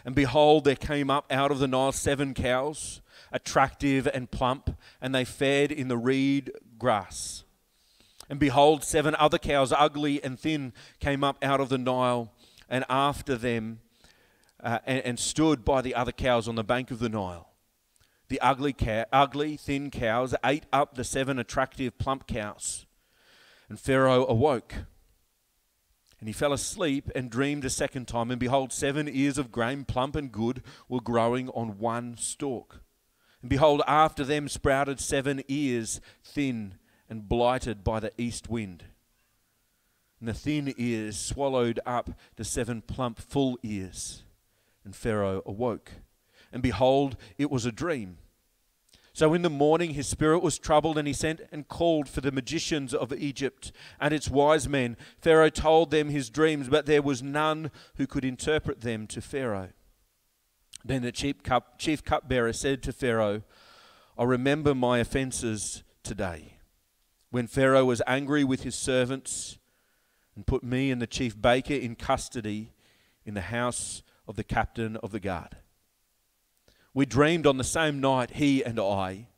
And 0.04 0.16
behold, 0.16 0.64
there 0.64 0.74
came 0.74 1.10
up 1.10 1.26
out 1.30 1.52
of 1.52 1.60
the 1.60 1.68
Nile 1.68 1.92
seven 1.92 2.34
cows, 2.34 3.02
attractive 3.30 4.08
and 4.12 4.28
plump, 4.28 4.76
and 5.00 5.14
they 5.14 5.24
fed 5.24 5.70
in 5.70 5.86
the 5.86 5.96
reed 5.96 6.50
grass. 6.76 7.44
And 8.28 8.40
behold, 8.40 8.82
seven 8.82 9.14
other 9.14 9.38
cows, 9.38 9.72
ugly 9.72 10.20
and 10.24 10.40
thin, 10.40 10.72
came 10.98 11.22
up 11.22 11.36
out 11.40 11.60
of 11.60 11.68
the 11.68 11.78
Nile, 11.78 12.32
and 12.68 12.84
after 12.90 13.36
them, 13.36 13.78
uh, 14.62 14.78
and, 14.86 15.04
and, 15.04 15.18
stood 15.18 15.64
by 15.64 15.82
the 15.82 15.94
other 15.94 16.12
cows 16.12 16.46
on 16.46 16.54
the 16.54 16.64
bank 16.64 16.90
of 16.90 16.98
the 16.98 17.08
Nile. 17.08 17.52
The 18.28 18.40
ugly, 18.40 18.72
cow, 18.72 19.04
ugly, 19.12 19.56
thin 19.56 19.90
cows 19.90 20.34
ate 20.44 20.66
up 20.72 20.94
the 20.94 21.04
seven 21.04 21.38
attractive, 21.38 21.98
plump 21.98 22.26
cows. 22.26 22.86
And 23.68 23.78
Pharaoh 23.78 24.26
awoke. 24.26 24.74
And 26.20 26.28
he 26.28 26.32
fell 26.32 26.52
asleep 26.52 27.10
and 27.16 27.30
dreamed 27.30 27.64
a 27.64 27.70
second 27.70 28.06
time. 28.06 28.30
And 28.30 28.38
behold, 28.38 28.72
seven 28.72 29.08
ears 29.08 29.38
of 29.38 29.50
grain, 29.50 29.84
plump 29.84 30.14
and 30.14 30.30
good, 30.30 30.62
were 30.88 31.00
growing 31.00 31.48
on 31.48 31.78
one 31.78 32.16
stalk. 32.16 32.80
And 33.40 33.50
behold, 33.50 33.82
after 33.88 34.24
them 34.24 34.48
sprouted 34.48 35.00
seven 35.00 35.42
ears, 35.48 36.00
thin 36.22 36.76
and 37.10 37.28
blighted 37.28 37.82
by 37.82 38.00
the 38.00 38.12
east 38.16 38.48
wind. 38.48 38.84
And 40.20 40.28
the 40.28 40.34
thin 40.34 40.72
ears 40.78 41.18
swallowed 41.18 41.80
up 41.84 42.10
the 42.36 42.44
seven 42.44 42.80
plump, 42.80 43.18
full 43.18 43.58
ears. 43.64 44.22
And 44.84 44.94
Pharaoh 44.94 45.42
awoke. 45.46 45.92
And 46.52 46.62
behold, 46.62 47.16
it 47.38 47.50
was 47.50 47.64
a 47.64 47.72
dream. 47.72 48.18
So 49.14 49.34
in 49.34 49.42
the 49.42 49.50
morning 49.50 49.90
his 49.90 50.08
spirit 50.08 50.42
was 50.42 50.58
troubled, 50.58 50.96
and 50.96 51.06
he 51.06 51.12
sent 51.12 51.42
and 51.52 51.68
called 51.68 52.08
for 52.08 52.22
the 52.22 52.32
magicians 52.32 52.94
of 52.94 53.12
Egypt 53.12 53.72
and 54.00 54.14
its 54.14 54.30
wise 54.30 54.68
men. 54.68 54.96
Pharaoh 55.18 55.50
told 55.50 55.90
them 55.90 56.08
his 56.08 56.30
dreams, 56.30 56.68
but 56.68 56.86
there 56.86 57.02
was 57.02 57.22
none 57.22 57.70
who 57.96 58.06
could 58.06 58.24
interpret 58.24 58.80
them 58.80 59.06
to 59.08 59.20
Pharaoh. 59.20 59.70
Then 60.84 61.02
the 61.02 61.12
chief, 61.12 61.42
cup, 61.42 61.78
chief 61.78 62.02
cupbearer 62.02 62.52
said 62.52 62.82
to 62.82 62.92
Pharaoh, 62.92 63.42
I 64.18 64.24
remember 64.24 64.74
my 64.74 64.98
offenses 64.98 65.82
today 66.02 66.56
when 67.30 67.46
Pharaoh 67.46 67.84
was 67.84 68.02
angry 68.06 68.44
with 68.44 68.62
his 68.62 68.74
servants 68.74 69.58
and 70.34 70.46
put 70.46 70.64
me 70.64 70.90
and 70.90 71.00
the 71.00 71.06
chief 71.06 71.40
baker 71.40 71.74
in 71.74 71.96
custody 71.96 72.72
in 73.24 73.34
the 73.34 73.42
house 73.42 74.02
of 74.32 74.36
the 74.36 74.42
captain 74.42 74.96
of 75.02 75.12
the 75.12 75.20
guard. 75.20 75.58
We 76.94 77.04
dreamed 77.04 77.46
on 77.46 77.58
the 77.58 77.64
same 77.64 78.00
night, 78.00 78.36
he 78.36 78.64
and 78.64 78.80
I, 78.80 79.28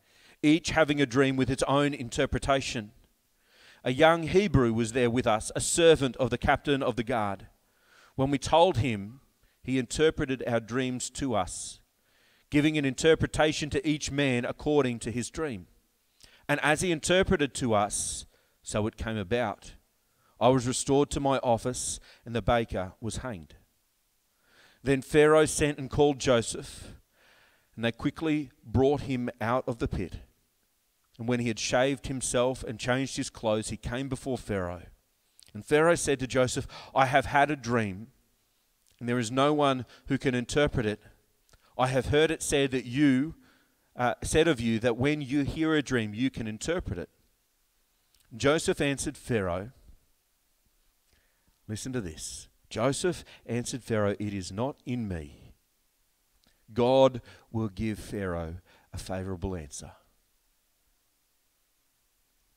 each 0.41 0.71
having 0.71 1.01
a 1.01 1.07
dream 1.07 1.35
with 1.35 1.51
its 1.51 1.65
own 1.65 1.95
interpretation. 1.95 2.93
A 3.83 3.93
young 3.93 4.29
Hebrew 4.29 4.73
was 4.73 4.93
there 4.93 5.11
with 5.11 5.27
us, 5.27 5.51
a 5.57 5.61
servant 5.61 6.17
of 6.19 6.31
the 6.31 6.39
captain 6.39 6.81
of 6.81 6.95
the 6.95 7.03
guard. 7.03 7.49
When 8.15 8.31
we 8.31 8.39
told 8.39 8.77
him, 8.77 9.19
he 9.65 9.81
interpreted 9.81 10.45
our 10.47 10.61
dreams 10.61 11.11
to 11.11 11.35
us, 11.35 11.81
giving 12.49 12.79
an 12.79 12.85
interpretation 12.85 13.71
to 13.71 13.85
each 13.85 14.13
man 14.13 14.45
according 14.45 15.01
to 15.01 15.11
his 15.11 15.29
dream. 15.29 15.67
And 16.49 16.61
as 16.61 16.83
he 16.83 16.93
interpreted 16.93 17.53
to 17.55 17.75
us, 17.75 18.27
so 18.63 18.87
it 18.87 18.97
came 18.97 19.17
about. 19.17 19.73
I 20.41 20.51
was 20.51 20.69
restored 20.69 21.11
to 21.11 21.19
my 21.19 21.39
office, 21.39 21.99
and 22.25 22.33
the 22.33 22.43
baker 22.43 22.93
was 23.01 23.17
hanged. 23.19 23.57
Then 24.85 25.01
Pharaoh 25.01 25.47
sent 25.47 25.79
and 25.79 25.91
called 25.91 26.19
Joseph, 26.19 26.93
and 27.75 27.83
they 27.85 27.91
quickly 27.91 28.51
brought 28.63 29.03
him 29.03 29.31
out 29.41 29.65
of 29.67 29.79
the 29.79 29.89
pit. 29.89 30.17
And 31.19 31.27
when 31.27 31.41
he 31.41 31.49
had 31.49 31.59
shaved 31.59 32.07
himself 32.07 32.63
and 32.63 32.79
changed 32.79 33.17
his 33.17 33.31
clothes, 33.31 33.71
he 33.71 33.79
came 33.79 34.11
before 34.11 34.37
Pharaoh. 34.37 34.83
And 35.55 35.65
Pharaoh 35.65 35.95
said 35.95 36.21
to 36.21 36.27
Joseph, 36.27 36.67
I 36.95 37.07
have 37.07 37.25
had 37.27 37.51
a 37.51 37.57
dream, 37.57 38.09
and 39.01 39.09
there 39.09 39.19
is 39.19 39.31
no 39.31 39.55
one 39.55 39.87
who 40.09 40.19
can 40.19 40.35
interpret 40.35 40.85
it. 40.85 41.01
I 41.79 41.87
have 41.87 42.07
heard 42.07 42.31
it 42.31 42.43
said 42.43 42.71
that 42.73 42.85
you 42.85 43.37
uh, 43.97 44.15
said 44.23 44.49
of 44.49 44.61
you 44.61 44.79
that 44.81 44.99
when 44.99 45.23
you 45.23 45.45
hear 45.45 45.75
a 45.75 45.83
dream, 45.83 46.13
you 46.13 46.29
can 46.29 46.47
interpret 46.47 46.99
it. 46.99 47.09
Joseph 48.37 48.83
answered 48.83 49.17
Pharaoh, 49.17 49.71
Listen 51.67 51.95
to 51.95 52.03
this. 52.03 52.49
Joseph 52.75 53.25
answered 53.47 53.85
Pharaoh, 53.85 54.17
It 54.19 54.35
is 54.35 54.51
not 54.51 54.81
in 54.85 55.07
me. 55.07 55.53
God 56.73 57.21
will 57.53 57.69
give 57.69 58.01
Pharaoh 58.01 58.57
a 58.93 58.99
favorable 58.99 59.55
answer. 59.55 59.93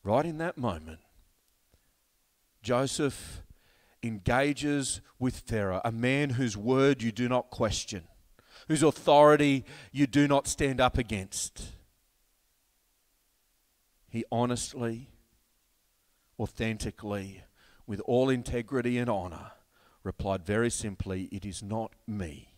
Right 0.04 0.26
in 0.26 0.40
that 0.40 0.58
moment, 0.58 1.02
Joseph 2.64 3.44
engages 4.02 5.02
with 5.20 5.42
Pharaoh, 5.42 5.82
a 5.86 5.92
man 5.92 6.32
whose 6.32 6.58
word 6.58 7.04
you 7.04 7.12
do 7.12 7.30
not 7.30 7.52
question 7.52 8.08
whose 8.68 8.82
authority 8.82 9.66
you 9.92 10.08
do 10.08 10.28
not 10.28 10.48
stand 10.48 10.82
up 10.82 10.98
against. 10.98 11.68
He 14.10 14.26
honestly, 14.32 15.12
authentically, 16.40 17.44
with 17.86 18.02
all 18.02 18.30
integrity 18.30 18.98
and 18.98 19.12
honor, 19.12 19.52
replied 20.08 20.46
very 20.46 20.72
simply, 20.72 21.24
It 21.34 21.46
is 21.46 21.62
not 21.62 21.92
me, 22.08 22.54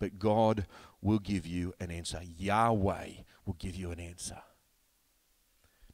but 0.00 0.18
God 0.18 0.66
will 1.02 1.18
give 1.18 1.46
you 1.46 1.74
an 1.78 1.90
answer. 1.90 2.20
Yahweh 2.38 3.10
will 3.44 3.56
give 3.58 3.76
you 3.76 3.90
an 3.90 4.00
answer. 4.00 4.38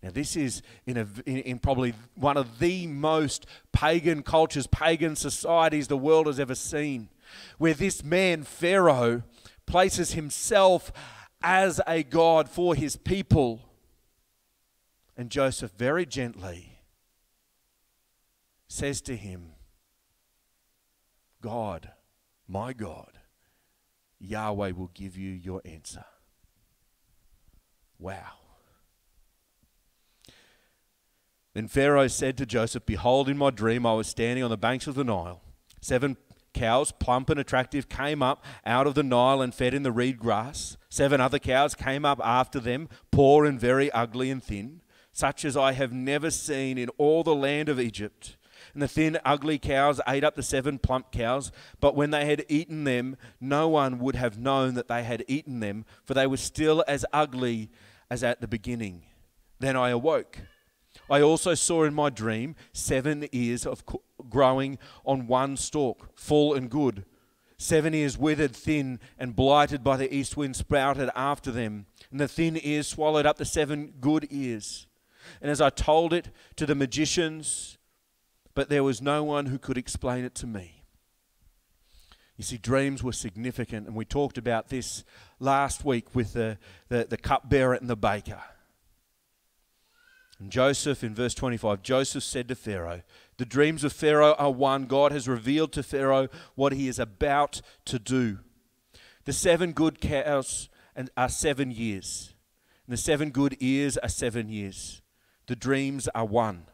Now, 0.01 0.11
this 0.11 0.37
is 0.37 0.63
in, 0.87 0.97
a, 0.97 1.07
in, 1.27 1.39
in, 1.39 1.59
probably 1.59 1.95
one 2.15 2.37
of 2.37 2.59
the 2.61 2.87
most 2.87 3.47
pagan 3.73 4.23
cultures, 4.23 4.67
pagan 4.67 5.15
societies 5.17 5.89
the 5.89 5.97
world 5.97 6.27
has 6.27 6.41
ever 6.41 6.55
seen 6.55 7.09
where 7.59 7.75
this 7.75 8.03
man, 8.05 8.43
Pharaoh, 8.45 9.23
places 9.67 10.13
himself 10.13 10.93
as 11.43 11.81
a 11.87 12.03
God 12.03 12.49
for 12.49 12.75
his 12.75 12.97
people. 12.97 13.61
And 15.17 15.31
Joseph 15.31 15.73
very 15.73 16.07
gently 16.07 16.81
says 18.69 19.01
to 19.03 19.17
him, 19.17 19.53
God, 21.43 21.91
my 22.49 22.73
God, 22.73 23.19
Yahweh 24.19 24.71
will 24.71 24.91
give 24.95 25.19
you 25.19 25.31
your 25.31 25.61
answer. 25.67 26.05
Wow. 27.99 28.39
Then 31.55 31.69
Pharaoh 31.69 32.09
said 32.09 32.39
to 32.39 32.47
Joseph, 32.47 32.87
Behold, 32.87 33.29
in 33.29 33.37
my 33.37 33.51
dream 33.51 33.85
I 33.85 33.93
was 33.93 34.07
standing 34.07 34.43
on 34.43 34.51
the 34.51 34.57
banks 34.57 34.87
of 34.87 34.95
the 34.95 35.05
Nile. 35.05 35.43
Seven 35.81 36.17
cows, 36.55 36.93
plump 36.93 37.29
and 37.29 37.41
attractive, 37.41 37.89
came 37.89 38.23
up 38.23 38.45
out 38.65 38.87
of 38.87 38.95
the 38.95 39.03
Nile 39.03 39.43
and 39.43 39.55
fed 39.55 39.75
in 39.75 39.83
the 39.83 39.93
reed 39.93 40.19
grass. 40.19 40.77
Seven 40.89 41.21
other 41.21 41.39
cows 41.39 41.75
came 41.75 42.05
up 42.05 42.21
after 42.25 42.61
them, 42.61 42.89
poor 43.11 43.45
and 43.45 43.61
very 43.61 43.91
ugly 43.91 44.31
and 44.31 44.43
thin, 44.43 44.81
such 45.13 45.45
as 45.45 45.57
I 45.57 45.73
have 45.73 45.93
never 45.93 46.31
seen 46.31 46.79
in 46.79 46.89
all 46.91 47.23
the 47.23 47.35
land 47.35 47.69
of 47.69 47.81
Egypt. 47.81 48.37
And 48.75 48.83
the 48.83 48.89
thin, 48.89 49.19
ugly 49.25 49.59
cows 49.59 50.01
ate 50.09 50.25
up 50.25 50.35
the 50.35 50.43
seven 50.43 50.79
plump 50.79 51.13
cows, 51.13 51.53
but 51.81 51.95
when 51.95 52.11
they 52.11 52.25
had 52.25 52.45
eaten 52.49 52.85
them, 52.85 53.17
no 53.41 53.69
one 53.69 53.99
would 53.99 54.17
have 54.17 54.39
known 54.39 54.75
that 54.75 54.89
they 54.89 55.05
had 55.05 55.25
eaten 55.29 55.61
them, 55.61 55.85
for 56.05 56.15
they 56.15 56.27
were 56.27 56.39
still 56.39 56.83
as 56.89 57.05
ugly 57.13 57.71
as 58.11 58.25
at 58.25 58.41
the 58.41 58.49
beginning. 58.49 59.03
Then 59.59 59.77
I 59.77 59.91
awoke. 59.91 60.39
I 61.11 61.21
also 61.21 61.55
saw 61.55 61.85
in 61.85 61.95
my 61.95 62.11
dream 62.11 62.57
seven 62.73 63.29
ears 63.33 63.67
of 63.67 63.85
growing 64.29 64.79
on 65.05 65.27
one 65.27 65.57
stalk, 65.57 66.11
full 66.15 66.55
and 66.55 66.71
good. 66.71 67.05
Seven 67.59 67.95
ears 67.95 68.19
withered, 68.19 68.57
thin, 68.57 68.99
and 69.19 69.37
blighted 69.37 69.85
by 69.85 69.97
the 69.97 70.13
east 70.13 70.37
wind 70.37 70.57
sprouted 70.57 71.11
after 71.15 71.51
them, 71.51 71.87
and 72.11 72.19
the 72.19 72.27
thin 72.27 72.59
ears 72.61 72.89
swallowed 72.89 73.27
up 73.27 73.39
the 73.39 73.45
seven 73.45 73.95
good 74.01 74.27
ears. 74.31 74.87
And 75.41 75.51
as 75.51 75.61
I 75.61 75.71
told 75.71 76.13
it 76.13 76.31
to 76.57 76.67
the 76.67 76.75
magicians, 76.75 77.79
but 78.55 78.69
there 78.69 78.85
was 78.85 79.01
no 79.01 79.25
one 79.25 79.47
who 79.47 79.59
could 79.59 79.79
explain 79.79 80.25
it 80.25 80.35
to 80.37 80.47
me. 80.47 80.83
You 82.37 82.45
see, 82.45 82.59
dreams 82.59 83.03
were 83.03 83.13
significant, 83.13 83.87
and 83.87 83.95
we 83.95 84.05
talked 84.05 84.39
about 84.39 84.69
this 84.69 85.05
last 85.39 85.85
week 85.85 86.15
with 86.15 86.33
the, 86.33 86.59
the, 86.89 87.07
the 87.09 87.17
cupbearer 87.17 87.75
and 87.75 87.89
the 87.89 87.97
baker. 87.97 88.43
And 90.39 90.51
Joseph, 90.51 91.05
in 91.05 91.15
verse 91.15 91.35
25, 91.35 91.83
Joseph 91.83 92.25
said 92.25 92.49
to 92.49 92.57
Pharaoh, 92.57 93.03
The 93.37 93.45
dreams 93.45 93.85
of 93.85 93.93
Pharaoh 93.93 94.35
are 94.39 94.51
one. 94.51 94.87
God 94.87 95.13
has 95.13 95.29
revealed 95.29 95.73
to 95.73 95.83
Pharaoh 95.83 96.29
what 96.57 96.73
he 96.73 96.89
is 96.89 96.99
about 96.99 97.61
to 97.85 97.99
do. 97.99 98.39
The 99.25 99.33
seven 99.33 99.73
good 99.73 100.01
cows 100.01 100.69
are 101.17 101.29
seven 101.29 101.71
years, 101.71 102.35
and 102.87 102.93
the 102.93 103.01
seven 103.01 103.31
good 103.31 103.57
ears 103.61 103.97
are 103.99 104.09
seven 104.09 104.49
years. 104.49 105.01
The 105.47 105.55
dreams 105.55 106.09
are 106.09 106.25
one. 106.25 106.67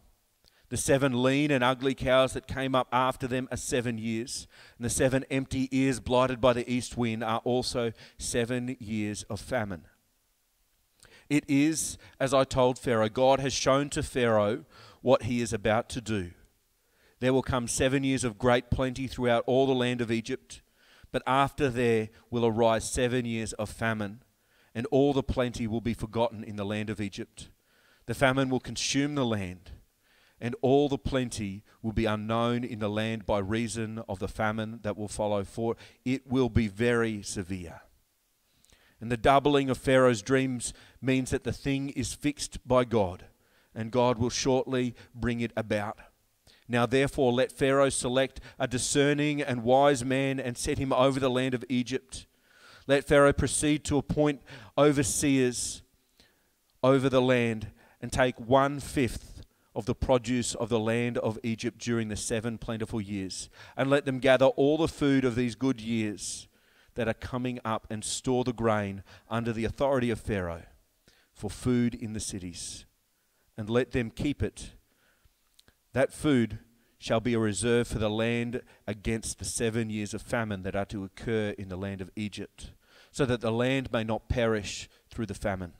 The 0.70 0.76
seven 0.76 1.22
lean 1.22 1.50
and 1.50 1.64
ugly 1.64 1.94
cows 1.94 2.34
that 2.34 2.46
came 2.46 2.74
up 2.74 2.88
after 2.92 3.26
them 3.26 3.48
are 3.50 3.56
seven 3.56 3.96
years, 3.96 4.46
and 4.76 4.84
the 4.84 4.90
seven 4.90 5.24
empty 5.30 5.68
ears 5.70 5.98
blighted 5.98 6.40
by 6.40 6.52
the 6.52 6.70
east 6.70 6.96
wind 6.96 7.24
are 7.24 7.40
also 7.44 7.92
seven 8.18 8.76
years 8.78 9.22
of 9.24 9.40
famine. 9.40 9.86
It 11.30 11.44
is, 11.48 11.96
as 12.20 12.34
I 12.34 12.44
told 12.44 12.78
Pharaoh, 12.78 13.08
God 13.08 13.40
has 13.40 13.52
shown 13.52 13.88
to 13.90 14.02
Pharaoh 14.02 14.64
what 15.00 15.22
he 15.22 15.40
is 15.40 15.52
about 15.52 15.88
to 15.90 16.00
do. 16.00 16.32
There 17.20 17.32
will 17.32 17.42
come 17.42 17.66
seven 17.66 18.04
years 18.04 18.22
of 18.22 18.38
great 18.38 18.70
plenty 18.70 19.06
throughout 19.06 19.44
all 19.46 19.66
the 19.66 19.74
land 19.74 20.00
of 20.02 20.10
Egypt, 20.10 20.60
but 21.10 21.22
after 21.26 21.70
there 21.70 22.10
will 22.30 22.44
arise 22.44 22.90
seven 22.90 23.24
years 23.24 23.54
of 23.54 23.70
famine, 23.70 24.22
and 24.74 24.86
all 24.90 25.14
the 25.14 25.22
plenty 25.22 25.66
will 25.66 25.80
be 25.80 25.94
forgotten 25.94 26.44
in 26.44 26.56
the 26.56 26.64
land 26.64 26.90
of 26.90 27.00
Egypt. 27.00 27.48
The 28.04 28.14
famine 28.14 28.50
will 28.50 28.60
consume 28.60 29.14
the 29.14 29.24
land 29.24 29.72
and 30.40 30.54
all 30.62 30.88
the 30.88 30.98
plenty 30.98 31.64
will 31.82 31.92
be 31.92 32.04
unknown 32.04 32.64
in 32.64 32.78
the 32.78 32.88
land 32.88 33.26
by 33.26 33.38
reason 33.38 34.02
of 34.08 34.18
the 34.18 34.28
famine 34.28 34.80
that 34.82 34.96
will 34.96 35.08
follow, 35.08 35.44
for 35.44 35.76
it 36.04 36.26
will 36.26 36.48
be 36.48 36.68
very 36.68 37.22
severe. 37.22 37.82
And 39.00 39.12
the 39.12 39.16
doubling 39.16 39.70
of 39.70 39.78
Pharaoh's 39.78 40.22
dreams 40.22 40.72
means 41.00 41.30
that 41.30 41.44
the 41.44 41.52
thing 41.52 41.90
is 41.90 42.14
fixed 42.14 42.66
by 42.66 42.84
God, 42.84 43.24
and 43.74 43.90
God 43.90 44.18
will 44.18 44.30
shortly 44.30 44.94
bring 45.14 45.40
it 45.40 45.52
about. 45.56 45.98
Now, 46.68 46.84
therefore, 46.84 47.32
let 47.32 47.50
Pharaoh 47.50 47.88
select 47.88 48.40
a 48.58 48.68
discerning 48.68 49.40
and 49.40 49.62
wise 49.62 50.04
man 50.04 50.38
and 50.38 50.58
set 50.58 50.78
him 50.78 50.92
over 50.92 51.18
the 51.18 51.30
land 51.30 51.54
of 51.54 51.64
Egypt. 51.68 52.26
Let 52.86 53.04
Pharaoh 53.04 53.32
proceed 53.32 53.84
to 53.84 53.98
appoint 53.98 54.42
overseers 54.76 55.82
over 56.82 57.08
the 57.08 57.22
land 57.22 57.68
and 58.02 58.12
take 58.12 58.38
one 58.38 58.80
fifth 58.80 59.37
of 59.78 59.86
the 59.86 59.94
produce 59.94 60.56
of 60.56 60.68
the 60.68 60.78
land 60.80 61.16
of 61.18 61.38
Egypt 61.44 61.78
during 61.78 62.08
the 62.08 62.16
seven 62.16 62.58
plentiful 62.58 63.00
years, 63.00 63.48
and 63.76 63.88
let 63.88 64.04
them 64.04 64.18
gather 64.18 64.46
all 64.46 64.76
the 64.76 64.88
food 64.88 65.24
of 65.24 65.36
these 65.36 65.54
good 65.54 65.80
years 65.80 66.48
that 66.96 67.06
are 67.06 67.14
coming 67.14 67.60
up 67.64 67.86
and 67.88 68.04
store 68.04 68.42
the 68.42 68.52
grain 68.52 69.04
under 69.30 69.52
the 69.52 69.64
authority 69.64 70.10
of 70.10 70.18
Pharaoh 70.18 70.64
for 71.32 71.48
food 71.48 71.94
in 71.94 72.12
the 72.12 72.18
cities, 72.18 72.86
and 73.56 73.70
let 73.70 73.92
them 73.92 74.10
keep 74.10 74.42
it. 74.42 74.72
That 75.92 76.12
food 76.12 76.58
shall 76.98 77.20
be 77.20 77.34
a 77.34 77.38
reserve 77.38 77.86
for 77.86 78.00
the 78.00 78.10
land 78.10 78.62
against 78.84 79.38
the 79.38 79.44
seven 79.44 79.90
years 79.90 80.12
of 80.12 80.20
famine 80.20 80.64
that 80.64 80.74
are 80.74 80.86
to 80.86 81.04
occur 81.04 81.50
in 81.56 81.68
the 81.68 81.76
land 81.76 82.00
of 82.00 82.10
Egypt, 82.16 82.72
so 83.12 83.24
that 83.26 83.40
the 83.40 83.52
land 83.52 83.92
may 83.92 84.02
not 84.02 84.28
perish 84.28 84.88
through 85.08 85.26
the 85.26 85.34
famine. 85.34 85.74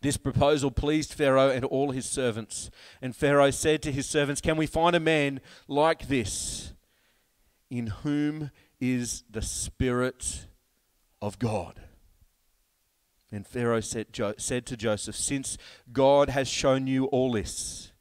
This 0.00 0.16
proposal 0.16 0.70
pleased 0.70 1.14
Pharaoh 1.14 1.50
and 1.50 1.64
all 1.64 1.92
his 1.92 2.06
servants. 2.06 2.70
And 3.00 3.14
Pharaoh 3.14 3.50
said 3.50 3.82
to 3.82 3.92
his 3.92 4.08
servants, 4.08 4.40
Can 4.40 4.56
we 4.56 4.66
find 4.66 4.96
a 4.96 5.00
man 5.00 5.40
like 5.68 6.08
this 6.08 6.72
in 7.70 7.86
whom 7.86 8.50
is 8.80 9.22
the 9.30 9.42
Spirit 9.42 10.46
of 11.20 11.38
God? 11.38 11.80
And 13.30 13.46
Pharaoh 13.46 13.80
said, 13.80 14.08
said 14.36 14.66
to 14.66 14.76
Joseph, 14.76 15.16
Since 15.16 15.56
God 15.92 16.28
has 16.28 16.48
shown 16.48 16.86
you 16.86 17.06
all 17.06 17.32
this, 17.32 17.92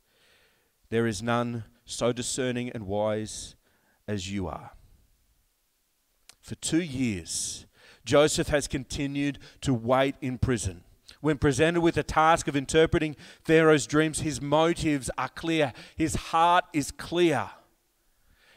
there 0.90 1.08
is 1.08 1.22
none 1.22 1.64
so 1.86 2.12
discerning 2.12 2.70
and 2.72 2.86
wise 2.86 3.56
as 4.08 4.32
you 4.32 4.48
are. 4.48 4.72
For 6.42 6.56
two 6.56 6.82
years, 6.82 7.66
Joseph 8.04 8.48
has 8.48 8.68
continued 8.68 9.40
to 9.62 9.74
wait 9.74 10.16
in 10.20 10.38
prison. 10.38 10.84
When 11.22 11.38
presented 11.38 11.82
with 11.82 11.96
the 11.96 12.04
task 12.04 12.48
of 12.48 12.56
interpreting 12.56 13.16
Pharaoh's 13.44 13.86
dreams, 13.88 14.22
his 14.22 14.42
motives 14.42 15.10
are 15.18 15.30
clear, 15.30 15.72
his 15.96 16.16
heart 16.16 16.66
is 16.74 16.92
clear. 16.92 17.52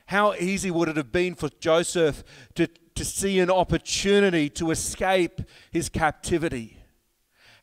How 0.06 0.34
easy 0.34 0.70
would 0.70 0.88
it 0.88 0.96
have 0.96 1.12
been 1.12 1.34
for 1.34 1.50
Joseph 1.60 2.24
to, 2.54 2.66
to 2.66 3.04
see 3.04 3.38
an 3.38 3.50
opportunity 3.50 4.48
to 4.50 4.70
escape 4.70 5.42
his 5.70 5.90
captivity? 5.90 6.78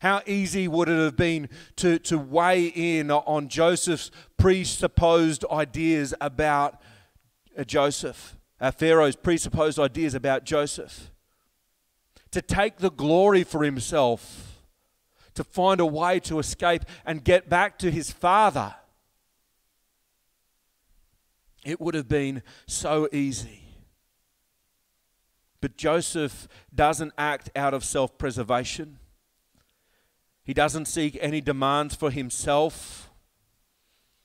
How 0.00 0.22
easy 0.26 0.66
would 0.66 0.88
it 0.88 0.98
have 0.98 1.16
been 1.16 1.48
to, 1.76 1.98
to 2.00 2.18
weigh 2.18 2.66
in 2.66 3.10
on 3.10 3.48
Joseph's 3.48 4.10
presupposed 4.36 5.44
ideas 5.50 6.14
about 6.20 6.80
uh, 7.56 7.62
Joseph, 7.64 8.36
uh, 8.60 8.70
Pharaoh's 8.72 9.14
presupposed 9.14 9.78
ideas 9.78 10.14
about 10.14 10.44
Joseph? 10.44 11.10
To 12.32 12.42
take 12.42 12.78
the 12.78 12.90
glory 12.90 13.44
for 13.44 13.62
himself 13.62 14.51
to 15.34 15.44
find 15.44 15.80
a 15.80 15.86
way 15.86 16.20
to 16.20 16.38
escape 16.38 16.84
and 17.04 17.24
get 17.24 17.48
back 17.48 17.78
to 17.78 17.90
his 17.90 18.10
father. 18.10 18.74
It 21.64 21.80
would 21.80 21.94
have 21.94 22.08
been 22.08 22.42
so 22.66 23.08
easy. 23.12 23.60
But 25.60 25.76
Joseph 25.76 26.48
doesn't 26.74 27.12
act 27.16 27.50
out 27.54 27.72
of 27.72 27.84
self 27.84 28.18
preservation. 28.18 28.98
He 30.44 30.52
doesn't 30.52 30.86
seek 30.86 31.16
any 31.20 31.40
demands 31.40 31.94
for 31.94 32.10
himself. 32.10 33.10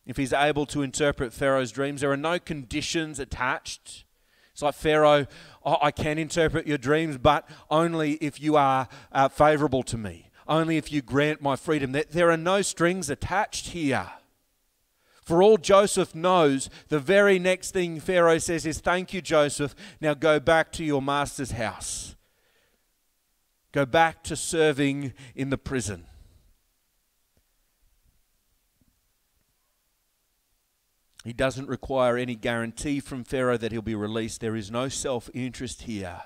If 0.03 0.17
he's 0.17 0.33
able 0.33 0.65
to 0.67 0.81
interpret 0.81 1.33
Pharaoh's 1.33 1.71
dreams, 1.71 2.01
there 2.01 2.11
are 2.11 2.17
no 2.17 2.39
conditions 2.39 3.19
attached. 3.19 4.05
It's 4.51 4.63
like 4.63 4.73
Pharaoh, 4.73 5.27
oh, 5.63 5.77
I 5.79 5.91
can 5.91 6.17
interpret 6.17 6.65
your 6.65 6.79
dreams, 6.79 7.19
but 7.19 7.47
only 7.69 8.13
if 8.13 8.41
you 8.41 8.55
are 8.55 8.87
uh, 9.11 9.27
favorable 9.27 9.83
to 9.83 9.97
me 9.97 10.26
only 10.47 10.77
if 10.77 10.91
you 10.91 11.01
grant 11.01 11.41
my 11.41 11.55
freedom. 11.55 11.91
That 11.91 12.11
There 12.11 12.31
are 12.31 12.37
no 12.37 12.61
strings 12.61 13.09
attached 13.09 13.67
here. 13.67 14.11
For 15.21 15.43
all 15.43 15.57
Joseph 15.57 16.15
knows, 16.15 16.69
the 16.87 16.99
very 16.99 17.37
next 17.37 17.71
thing 17.71 17.99
Pharaoh 17.99 18.37
says 18.37 18.65
is, 18.65 18.79
Thank 18.79 19.13
you, 19.13 19.21
Joseph. 19.21 19.75
Now 19.99 20.13
go 20.13 20.39
back 20.39 20.71
to 20.73 20.85
your 20.85 21.01
master's 21.01 21.51
house. 21.51 22.15
Go 23.73 23.85
back 23.85 24.23
to 24.23 24.35
serving 24.35 25.13
in 25.35 25.49
the 25.49 25.57
prison. 25.57 26.05
He 31.27 31.33
doesn't 31.33 31.67
require 31.67 32.15
any 32.15 32.35
guarantee 32.35 33.01
from 33.01 33.25
Pharaoh 33.25 33.57
that 33.57 33.73
he'll 33.73 33.81
be 33.81 33.95
released. 33.95 34.39
There 34.39 34.55
is 34.55 34.71
no 34.71 34.87
self 34.87 35.29
interest 35.33 35.81
here. 35.81 36.21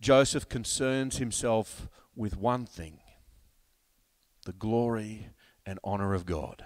Joseph 0.00 0.48
concerns 0.48 1.18
himself 1.18 1.88
with 2.14 2.36
one 2.36 2.66
thing 2.66 3.00
the 4.44 4.52
glory 4.52 5.30
and 5.64 5.78
honor 5.82 6.12
of 6.12 6.26
God. 6.26 6.64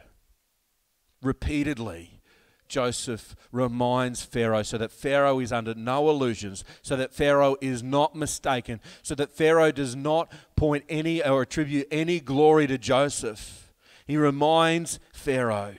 Repeatedly, 1.22 2.20
Joseph 2.68 3.34
reminds 3.50 4.22
Pharaoh 4.22 4.62
so 4.62 4.78
that 4.78 4.92
Pharaoh 4.92 5.40
is 5.40 5.52
under 5.52 5.74
no 5.74 6.10
illusions, 6.10 6.64
so 6.82 6.96
that 6.96 7.14
Pharaoh 7.14 7.56
is 7.60 7.82
not 7.82 8.14
mistaken, 8.14 8.80
so 9.02 9.14
that 9.14 9.30
Pharaoh 9.30 9.72
does 9.72 9.96
not 9.96 10.30
point 10.54 10.84
any 10.88 11.24
or 11.24 11.42
attribute 11.42 11.88
any 11.90 12.20
glory 12.20 12.66
to 12.66 12.78
Joseph. 12.78 13.72
He 14.06 14.16
reminds 14.16 15.00
Pharaoh 15.12 15.76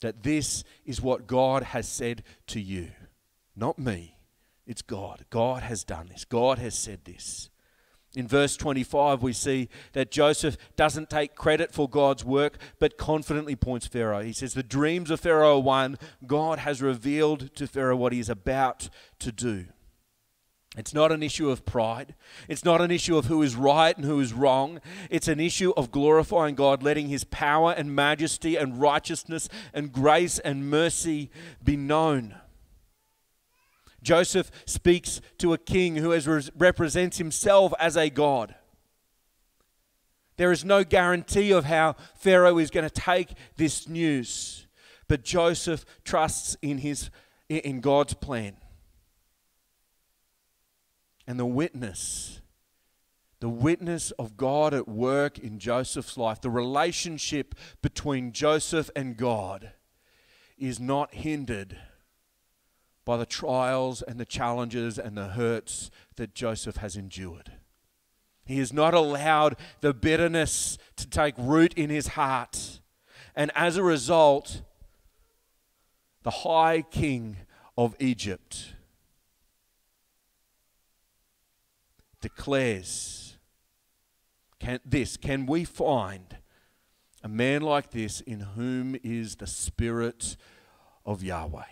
that 0.00 0.22
this 0.22 0.64
is 0.84 1.00
what 1.00 1.26
God 1.26 1.62
has 1.62 1.88
said 1.88 2.22
to 2.48 2.60
you, 2.60 2.90
not 3.56 3.78
me. 3.78 4.16
It's 4.66 4.82
God. 4.82 5.24
God 5.30 5.62
has 5.62 5.84
done 5.84 6.08
this. 6.08 6.24
God 6.24 6.58
has 6.58 6.76
said 6.76 7.04
this. 7.04 7.50
In 8.14 8.28
verse 8.28 8.58
25, 8.58 9.22
we 9.22 9.32
see 9.32 9.70
that 9.94 10.10
Joseph 10.10 10.58
doesn't 10.76 11.08
take 11.08 11.34
credit 11.34 11.72
for 11.72 11.88
God's 11.88 12.24
work, 12.24 12.58
but 12.78 12.98
confidently 12.98 13.56
points 13.56 13.86
Pharaoh. 13.86 14.22
He 14.22 14.34
says, 14.34 14.52
The 14.52 14.62
dreams 14.62 15.10
of 15.10 15.20
Pharaoh 15.20 15.56
are 15.56 15.62
one. 15.62 15.98
God 16.26 16.58
has 16.58 16.82
revealed 16.82 17.54
to 17.56 17.66
Pharaoh 17.66 17.96
what 17.96 18.12
he 18.12 18.20
is 18.20 18.28
about 18.28 18.90
to 19.20 19.32
do. 19.32 19.66
It's 20.76 20.94
not 20.94 21.10
an 21.12 21.22
issue 21.22 21.50
of 21.50 21.64
pride. 21.64 22.14
It's 22.48 22.64
not 22.64 22.80
an 22.80 22.90
issue 22.90 23.16
of 23.16 23.26
who 23.26 23.42
is 23.42 23.56
right 23.56 23.96
and 23.96 24.06
who 24.06 24.20
is 24.20 24.32
wrong. 24.32 24.80
It's 25.10 25.28
an 25.28 25.40
issue 25.40 25.72
of 25.76 25.90
glorifying 25.90 26.54
God, 26.54 26.82
letting 26.82 27.08
his 27.08 27.24
power 27.24 27.72
and 27.72 27.94
majesty 27.94 28.56
and 28.56 28.80
righteousness 28.80 29.48
and 29.74 29.92
grace 29.92 30.38
and 30.38 30.70
mercy 30.70 31.30
be 31.62 31.76
known. 31.76 32.36
Joseph 34.02 34.50
speaks 34.66 35.20
to 35.38 35.52
a 35.52 35.58
king 35.58 35.96
who 35.96 36.10
has, 36.10 36.50
represents 36.56 37.18
himself 37.18 37.72
as 37.78 37.96
a 37.96 38.10
god. 38.10 38.54
There 40.36 40.52
is 40.52 40.64
no 40.64 40.82
guarantee 40.82 41.52
of 41.52 41.66
how 41.66 41.96
Pharaoh 42.16 42.58
is 42.58 42.70
going 42.70 42.88
to 42.88 42.90
take 42.90 43.34
this 43.56 43.88
news. 43.88 44.66
but 45.08 45.24
Joseph 45.24 45.84
trusts 46.04 46.56
in 46.62 46.78
his 46.78 47.10
in 47.48 47.80
God's 47.80 48.14
plan. 48.14 48.56
And 51.26 51.38
the 51.38 51.46
witness 51.46 52.40
the 53.42 53.48
witness 53.48 54.12
of 54.12 54.36
God 54.36 54.72
at 54.72 54.86
work 54.86 55.36
in 55.36 55.58
Joseph's 55.58 56.16
life, 56.16 56.40
the 56.40 56.48
relationship 56.48 57.56
between 57.82 58.30
Joseph 58.30 58.88
and 58.94 59.16
God 59.16 59.72
is 60.56 60.78
not 60.78 61.12
hindered 61.12 61.76
by 63.04 63.16
the 63.16 63.26
trials 63.26 64.02
and 64.02 64.18
the 64.18 64.24
challenges 64.24 64.98
and 64.98 65.16
the 65.16 65.28
hurts 65.28 65.90
that 66.16 66.34
Joseph 66.34 66.76
has 66.76 66.96
endured. 66.96 67.52
He 68.44 68.58
has 68.58 68.72
not 68.72 68.94
allowed 68.94 69.56
the 69.80 69.94
bitterness 69.94 70.78
to 70.96 71.08
take 71.08 71.34
root 71.38 71.74
in 71.74 71.90
his 71.90 72.08
heart. 72.08 72.80
And 73.34 73.50
as 73.54 73.76
a 73.76 73.82
result, 73.82 74.62
the 76.22 76.30
high 76.30 76.82
king 76.82 77.38
of 77.76 77.96
Egypt 77.98 78.74
declares 82.20 83.38
can, 84.58 84.78
this 84.84 85.16
Can 85.16 85.46
we 85.46 85.64
find 85.64 86.36
a 87.22 87.28
man 87.28 87.62
like 87.62 87.90
this 87.90 88.20
in 88.20 88.40
whom 88.40 88.96
is 89.02 89.36
the 89.36 89.46
Spirit 89.46 90.36
of 91.04 91.22
Yahweh? 91.22 91.64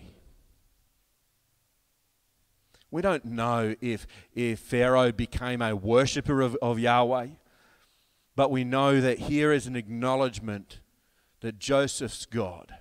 We 2.90 3.02
don't 3.02 3.24
know 3.24 3.76
if, 3.80 4.06
if 4.34 4.58
Pharaoh 4.58 5.12
became 5.12 5.62
a 5.62 5.76
worshiper 5.76 6.40
of, 6.40 6.56
of 6.60 6.78
Yahweh, 6.78 7.28
but 8.34 8.50
we 8.50 8.64
know 8.64 9.00
that 9.00 9.20
here 9.20 9.52
is 9.52 9.66
an 9.66 9.76
acknowledgement 9.76 10.80
that 11.40 11.58
Joseph's 11.58 12.26
God 12.26 12.74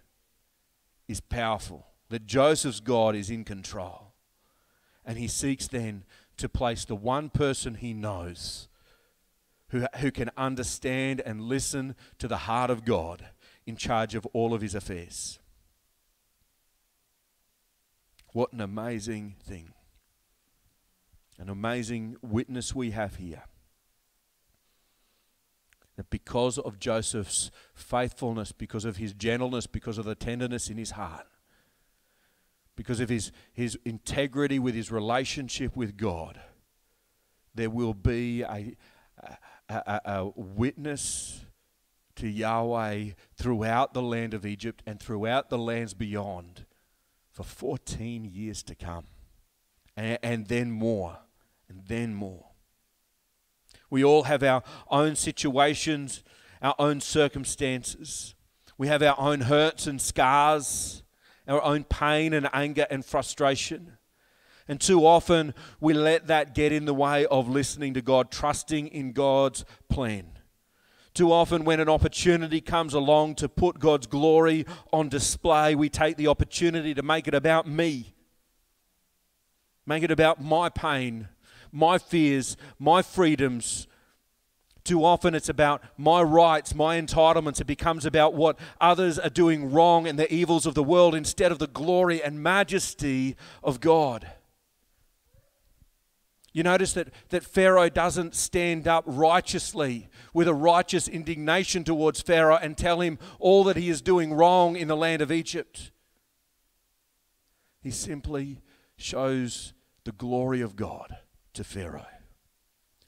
is 1.08 1.22
powerful, 1.22 1.88
that 2.10 2.26
Joseph's 2.26 2.80
God 2.80 3.16
is 3.16 3.30
in 3.30 3.44
control. 3.44 4.14
And 5.06 5.18
he 5.18 5.28
seeks 5.28 5.68
then 5.68 6.06
to 6.38 6.50
place 6.50 6.86
the 6.86 6.96
one 6.96 7.30
person 7.30 7.76
he 7.76 7.94
knows 7.94 8.68
who, 9.70 9.86
who 9.98 10.12
can 10.12 10.30
understand 10.38 11.22
and 11.26 11.42
listen 11.42 11.96
to 12.18 12.28
the 12.28 12.38
heart 12.38 12.70
of 12.70 12.86
God 12.86 13.28
in 13.66 13.76
charge 13.76 14.16
of 14.16 14.26
all 14.28 14.54
of 14.54 14.62
his 14.62 14.76
affairs. 14.76 15.40
What 18.34 18.54
an 18.54 18.62
amazing 18.62 19.36
thing. 19.44 19.74
An 21.40 21.50
amazing 21.50 22.18
witness 22.22 22.76
we 22.76 22.92
have 22.92 23.16
here. 23.16 23.44
That 25.96 26.10
because 26.10 26.58
of 26.58 26.80
Joseph's 26.80 27.50
faithfulness, 27.74 28.52
because 28.52 28.84
of 28.84 28.98
his 28.98 29.14
gentleness, 29.14 29.66
because 29.66 29.98
of 29.98 30.06
the 30.06 30.16
tenderness 30.16 30.70
in 30.70 30.78
his 30.78 30.92
heart, 30.92 31.26
because 32.76 33.00
of 33.00 33.08
his, 33.08 33.32
his 33.54 33.78
integrity 33.86 34.60
with 34.60 34.76
his 34.76 34.92
relationship 34.92 35.76
with 35.78 35.98
God, 35.98 36.42
there 37.56 37.70
will 37.70 37.94
be 37.94 38.42
a, 38.44 38.76
a, 39.18 39.38
a, 39.70 40.02
a 40.06 40.32
witness 40.36 41.46
to 42.16 42.28
Yahweh 42.28 43.12
throughout 43.36 43.94
the 43.94 44.02
land 44.02 44.34
of 44.34 44.46
Egypt 44.46 44.84
and 44.86 45.00
throughout 45.00 45.50
the 45.50 45.58
lands 45.58 45.94
beyond 45.94 46.66
for 47.32 47.44
14 47.44 48.26
years 48.26 48.62
to 48.64 48.76
come. 48.76 49.06
And, 49.96 50.20
and 50.22 50.48
then 50.48 50.72
more 50.72 51.20
and 51.70 51.84
then 51.88 52.14
more. 52.14 52.48
We 53.90 54.04
all 54.04 54.24
have 54.24 54.44
our 54.44 54.64
own 54.90 55.16
situations, 55.16 56.24
our 56.62 56.76
own 56.78 57.02
circumstances. 57.02 58.36
We 58.78 58.88
have 58.88 59.02
our 59.02 59.20
own 59.20 59.42
hurts 59.42 59.88
and 59.88 60.02
scars, 60.02 61.04
our 61.48 61.62
own 61.62 61.84
pain 61.84 62.34
and 62.34 62.50
anger 62.54 62.86
and 62.90 63.04
frustration. 63.04 63.98
And 64.68 64.80
too 64.80 65.06
often 65.06 65.54
we 65.80 65.94
let 65.94 66.28
that 66.28 66.54
get 66.54 66.72
in 66.72 66.86
the 66.86 66.94
way 66.94 67.26
of 67.26 67.50
listening 67.50 67.96
to 67.96 68.02
God, 68.02 68.30
trusting 68.30 68.88
in 68.88 69.14
God's 69.14 69.66
plan. 69.90 70.28
Too 71.16 71.34
often, 71.34 71.66
when 71.66 71.80
an 71.80 71.90
opportunity 71.90 72.62
comes 72.62 72.94
along 72.94 73.36
to 73.36 73.50
put 73.50 73.80
God's 73.80 74.06
glory 74.06 74.66
on 74.94 75.10
display, 75.10 75.74
we 75.74 75.90
take 75.90 76.18
the 76.18 76.28
opportunity 76.28 76.94
to 76.94 77.02
make 77.02 77.28
it 77.28 77.34
about 77.34 77.68
me, 77.68 78.14
make 79.88 80.04
it 80.04 80.12
about 80.12 80.42
my 80.42 80.70
pain, 80.70 81.28
my 81.72 81.98
fears, 81.98 82.58
my 82.78 83.02
freedoms. 83.02 83.88
Too 84.84 85.04
often 85.04 85.36
it's 85.36 85.50
about 85.50 85.84
my 85.98 86.22
rights, 86.22 86.74
my 86.74 87.00
entitlements. 87.00 87.62
It 87.62 87.68
becomes 87.68 88.06
about 88.06 88.34
what 88.34 88.58
others 88.82 89.20
are 89.20 89.30
doing 89.30 89.72
wrong 89.72 90.08
and 90.08 90.18
the 90.18 90.34
evils 90.34 90.66
of 90.66 90.74
the 90.74 90.84
world 90.84 91.14
instead 91.14 91.52
of 91.52 91.60
the 91.60 91.68
glory 91.68 92.24
and 92.24 92.42
majesty 92.42 93.36
of 93.62 93.80
God. 93.80 94.28
You 96.52 96.64
notice 96.64 96.94
that, 96.94 97.10
that 97.30 97.44
Pharaoh 97.44 97.90
doesn't 97.90 98.34
stand 98.34 98.88
up 98.88 99.04
righteously 99.06 100.10
with 100.34 100.48
a 100.48 100.54
righteous 100.54 101.08
indignation 101.08 101.84
towards 101.84 102.22
Pharaoh 102.22 102.58
and 102.60 102.76
tell 102.76 103.02
him 103.02 103.20
all 103.38 103.64
that 103.66 103.78
he 103.78 103.90
is 103.90 104.02
doing 104.02 104.34
wrong 104.34 104.76
in 104.76 104.88
the 104.88 104.98
land 104.98 105.22
of 105.22 105.32
Egypt. 105.32 105.92
He 107.82 107.92
simply 107.92 108.62
shows 108.98 109.74
the 110.06 110.12
glory 110.12 110.62
of 110.62 110.76
God 110.76 111.18
to 111.60 111.64
Pharaoh 111.66 112.06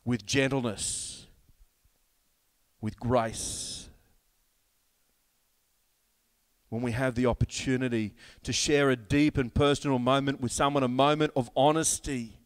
with 0.03 0.25
gentleness, 0.25 1.25
with 2.81 2.99
grace. 2.99 3.87
When 6.67 6.81
we 6.81 6.91
have 6.91 7.15
the 7.15 7.27
opportunity 7.27 8.13
to 8.43 8.51
share 8.51 8.89
a 8.89 8.97
deep 8.97 9.37
and 9.37 9.53
personal 9.53 9.99
moment 9.99 10.41
with 10.41 10.51
someone, 10.51 10.83
a 10.83 10.89
moment 10.89 11.31
of 11.33 11.49
honesty, 11.55 12.39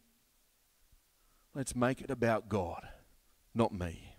let's 1.55 1.75
make 1.75 2.01
it 2.01 2.11
about 2.11 2.49
God, 2.49 2.87
not 3.55 3.73
me. 3.73 4.15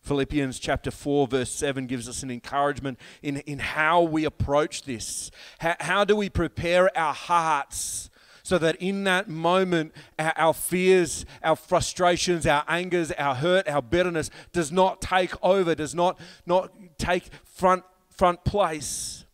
Philippians 0.00 0.58
chapter 0.58 0.90
4, 0.90 1.28
verse 1.28 1.50
7 1.52 1.86
gives 1.86 2.08
us 2.08 2.24
an 2.24 2.30
encouragement 2.32 2.98
in, 3.22 3.36
in 3.42 3.60
how 3.60 4.02
we 4.02 4.24
approach 4.24 4.82
this. 4.82 5.30
How, 5.60 5.76
how 5.78 6.04
do 6.04 6.16
we 6.16 6.28
prepare 6.28 6.90
our 6.98 7.14
hearts 7.14 8.10
so 8.48 8.56
that 8.56 8.76
in 8.76 9.04
that 9.04 9.28
moment, 9.28 9.92
our, 10.18 10.32
our, 10.38 10.54
fears, 10.54 11.26
our 11.42 11.54
frustrations, 11.54 12.46
our 12.46 12.64
angers, 12.66 13.12
our 13.12 13.34
hurt, 13.34 13.68
our 13.68 13.82
bitterness 13.82 14.30
does 14.52 14.72
not 14.72 15.02
take 15.02 15.32
over, 15.44 15.74
does 15.74 15.94
not, 15.94 16.18
not 16.46 16.72
take 16.96 17.24
front, 17.44 17.84
front 18.08 18.42
place. 18.46 19.26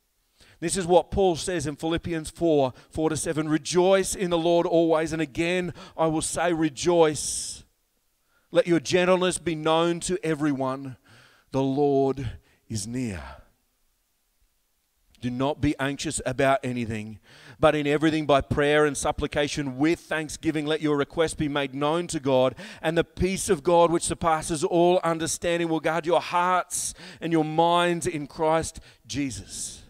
This 0.59 0.77
is 0.77 0.85
what 0.85 1.13
Paul 1.13 1.37
says 1.37 1.69
in 1.69 1.77
Philippians 1.77 2.31
4 2.31 2.73
4 2.91 3.11
to 3.11 3.17
7. 3.17 3.49
Rejoice 3.49 4.17
in 4.17 4.31
the 4.31 4.39
Lord 4.39 4.67
always. 4.67 5.13
And 5.13 5.23
again, 5.23 5.73
I 5.97 6.09
will 6.09 6.21
say, 6.21 6.53
rejoice. 6.53 7.63
Let 8.51 8.67
your 8.67 8.81
gentleness 8.81 9.39
be 9.39 9.55
known 9.55 10.01
to 10.01 10.19
everyone. 10.25 10.97
The 11.53 11.63
Lord 11.63 12.33
is 12.69 12.89
near. 12.89 13.23
Do 15.25 15.31
not 15.31 15.59
be 15.59 15.75
anxious 15.81 16.21
about 16.27 16.61
anything, 16.63 17.19
but 17.59 17.75
in 17.75 17.87
everything 17.87 18.27
by 18.27 18.43
prayer 18.43 18.85
and 18.85 18.95
supplication 18.95 19.79
with 19.79 20.01
thanksgiving, 20.01 20.67
let 20.67 20.83
your 20.83 20.99
request 20.99 21.39
be 21.39 21.49
made 21.49 21.75
known 21.75 22.09
to 22.09 22.21
God. 22.21 22.55
And 22.83 22.99
the 22.99 23.05
peace 23.05 23.49
of 23.49 23.63
God, 23.63 23.91
which 23.91 24.03
surpasses 24.03 24.63
all 24.63 25.01
understanding, 25.03 25.71
will 25.71 25.81
guard 25.81 26.05
your 26.05 26.21
hearts 26.21 26.93
and 27.23 27.33
your 27.33 27.43
minds 27.43 28.07
in 28.07 28.27
Christ 28.27 28.81
Jesus. 29.07 29.83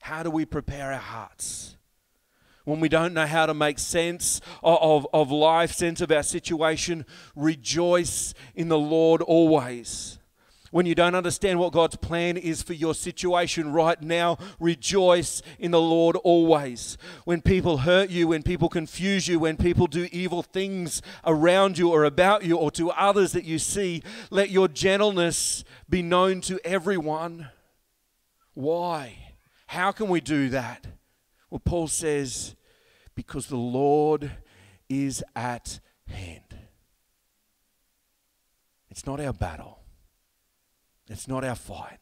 How 0.00 0.24
do 0.24 0.30
we 0.32 0.44
prepare 0.44 0.92
our 0.92 0.98
hearts? 0.98 1.76
When 2.64 2.80
we 2.80 2.88
don't 2.88 3.14
know 3.14 3.26
how 3.26 3.46
to 3.46 3.54
make 3.54 3.78
sense 3.78 4.40
of, 4.60 5.04
of, 5.04 5.06
of 5.12 5.30
life, 5.30 5.70
sense 5.70 6.00
of 6.00 6.10
our 6.10 6.24
situation, 6.24 7.06
rejoice 7.36 8.34
in 8.56 8.66
the 8.66 8.76
Lord 8.76 9.22
always. 9.22 10.15
When 10.76 10.84
you 10.84 10.94
don't 10.94 11.14
understand 11.14 11.58
what 11.58 11.72
God's 11.72 11.96
plan 11.96 12.36
is 12.36 12.62
for 12.62 12.74
your 12.74 12.94
situation 12.94 13.72
right 13.72 13.98
now, 13.98 14.36
rejoice 14.60 15.40
in 15.58 15.70
the 15.70 15.80
Lord 15.80 16.16
always. 16.16 16.98
When 17.24 17.40
people 17.40 17.78
hurt 17.78 18.10
you, 18.10 18.28
when 18.28 18.42
people 18.42 18.68
confuse 18.68 19.26
you, 19.26 19.38
when 19.38 19.56
people 19.56 19.86
do 19.86 20.06
evil 20.12 20.42
things 20.42 21.00
around 21.24 21.78
you 21.78 21.88
or 21.88 22.04
about 22.04 22.44
you 22.44 22.58
or 22.58 22.70
to 22.72 22.90
others 22.90 23.32
that 23.32 23.44
you 23.44 23.58
see, 23.58 24.02
let 24.28 24.50
your 24.50 24.68
gentleness 24.68 25.64
be 25.88 26.02
known 26.02 26.42
to 26.42 26.60
everyone. 26.62 27.48
Why? 28.52 29.16
How 29.68 29.92
can 29.92 30.08
we 30.08 30.20
do 30.20 30.50
that? 30.50 30.86
Well, 31.48 31.62
Paul 31.64 31.88
says, 31.88 32.54
because 33.14 33.46
the 33.46 33.56
Lord 33.56 34.30
is 34.90 35.24
at 35.34 35.80
hand. 36.06 36.58
It's 38.90 39.06
not 39.06 39.20
our 39.20 39.32
battle. 39.32 39.75
It's 41.08 41.28
not 41.28 41.44
our 41.44 41.54
fight. 41.54 41.98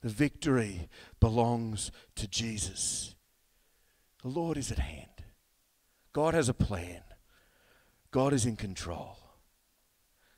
The 0.00 0.08
victory 0.08 0.88
belongs 1.20 1.90
to 2.16 2.28
Jesus. 2.28 3.14
The 4.22 4.28
Lord 4.28 4.56
is 4.56 4.70
at 4.72 4.78
hand. 4.78 5.06
God 6.12 6.34
has 6.34 6.48
a 6.48 6.54
plan. 6.54 7.02
God 8.10 8.32
is 8.32 8.46
in 8.46 8.56
control. 8.56 9.18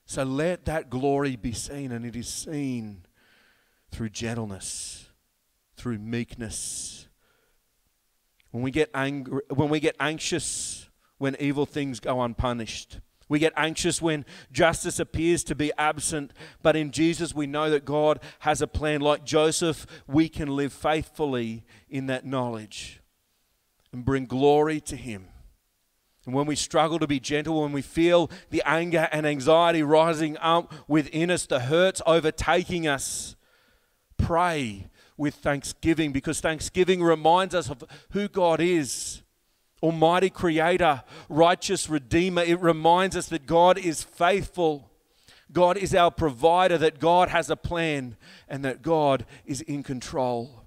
So 0.04 0.24
let 0.24 0.64
that 0.64 0.90
glory 0.90 1.36
be 1.36 1.52
seen, 1.52 1.92
and 1.92 2.04
it 2.04 2.16
is 2.16 2.28
seen 2.28 3.04
through 3.90 4.10
gentleness, 4.10 5.08
through 5.76 5.98
meekness. 5.98 7.06
When 8.50 8.62
we 8.62 8.70
get 8.70 8.90
angry, 8.92 9.42
when 9.54 9.68
we 9.68 9.78
get 9.78 9.94
anxious 10.00 10.90
when 11.20 11.36
evil 11.38 11.66
things 11.66 12.00
go 12.00 12.22
unpunished. 12.22 12.98
We 13.30 13.38
get 13.38 13.52
anxious 13.56 14.02
when 14.02 14.26
justice 14.50 14.98
appears 14.98 15.44
to 15.44 15.54
be 15.54 15.72
absent, 15.78 16.32
but 16.62 16.74
in 16.74 16.90
Jesus 16.90 17.32
we 17.32 17.46
know 17.46 17.70
that 17.70 17.84
God 17.84 18.18
has 18.40 18.60
a 18.60 18.66
plan. 18.66 19.00
Like 19.00 19.24
Joseph, 19.24 19.86
we 20.08 20.28
can 20.28 20.48
live 20.48 20.72
faithfully 20.72 21.64
in 21.88 22.06
that 22.08 22.26
knowledge 22.26 23.00
and 23.92 24.04
bring 24.04 24.26
glory 24.26 24.80
to 24.80 24.96
Him. 24.96 25.28
And 26.26 26.34
when 26.34 26.46
we 26.46 26.56
struggle 26.56 26.98
to 26.98 27.06
be 27.06 27.20
gentle, 27.20 27.62
when 27.62 27.70
we 27.70 27.82
feel 27.82 28.28
the 28.50 28.64
anger 28.66 29.08
and 29.12 29.24
anxiety 29.24 29.84
rising 29.84 30.36
up 30.38 30.74
within 30.88 31.30
us, 31.30 31.46
the 31.46 31.60
hurts 31.60 32.02
overtaking 32.06 32.88
us, 32.88 33.36
pray 34.16 34.88
with 35.16 35.36
thanksgiving 35.36 36.10
because 36.10 36.40
thanksgiving 36.40 37.00
reminds 37.00 37.54
us 37.54 37.70
of 37.70 37.84
who 38.10 38.26
God 38.26 38.60
is. 38.60 39.22
Almighty 39.82 40.30
Creator, 40.30 41.02
righteous 41.28 41.88
Redeemer. 41.88 42.42
It 42.42 42.60
reminds 42.60 43.16
us 43.16 43.28
that 43.28 43.46
God 43.46 43.78
is 43.78 44.02
faithful. 44.02 44.90
God 45.52 45.76
is 45.76 45.94
our 45.94 46.10
provider, 46.10 46.78
that 46.78 47.00
God 47.00 47.28
has 47.30 47.50
a 47.50 47.56
plan, 47.56 48.16
and 48.48 48.64
that 48.64 48.82
God 48.82 49.24
is 49.44 49.62
in 49.62 49.82
control. 49.82 50.64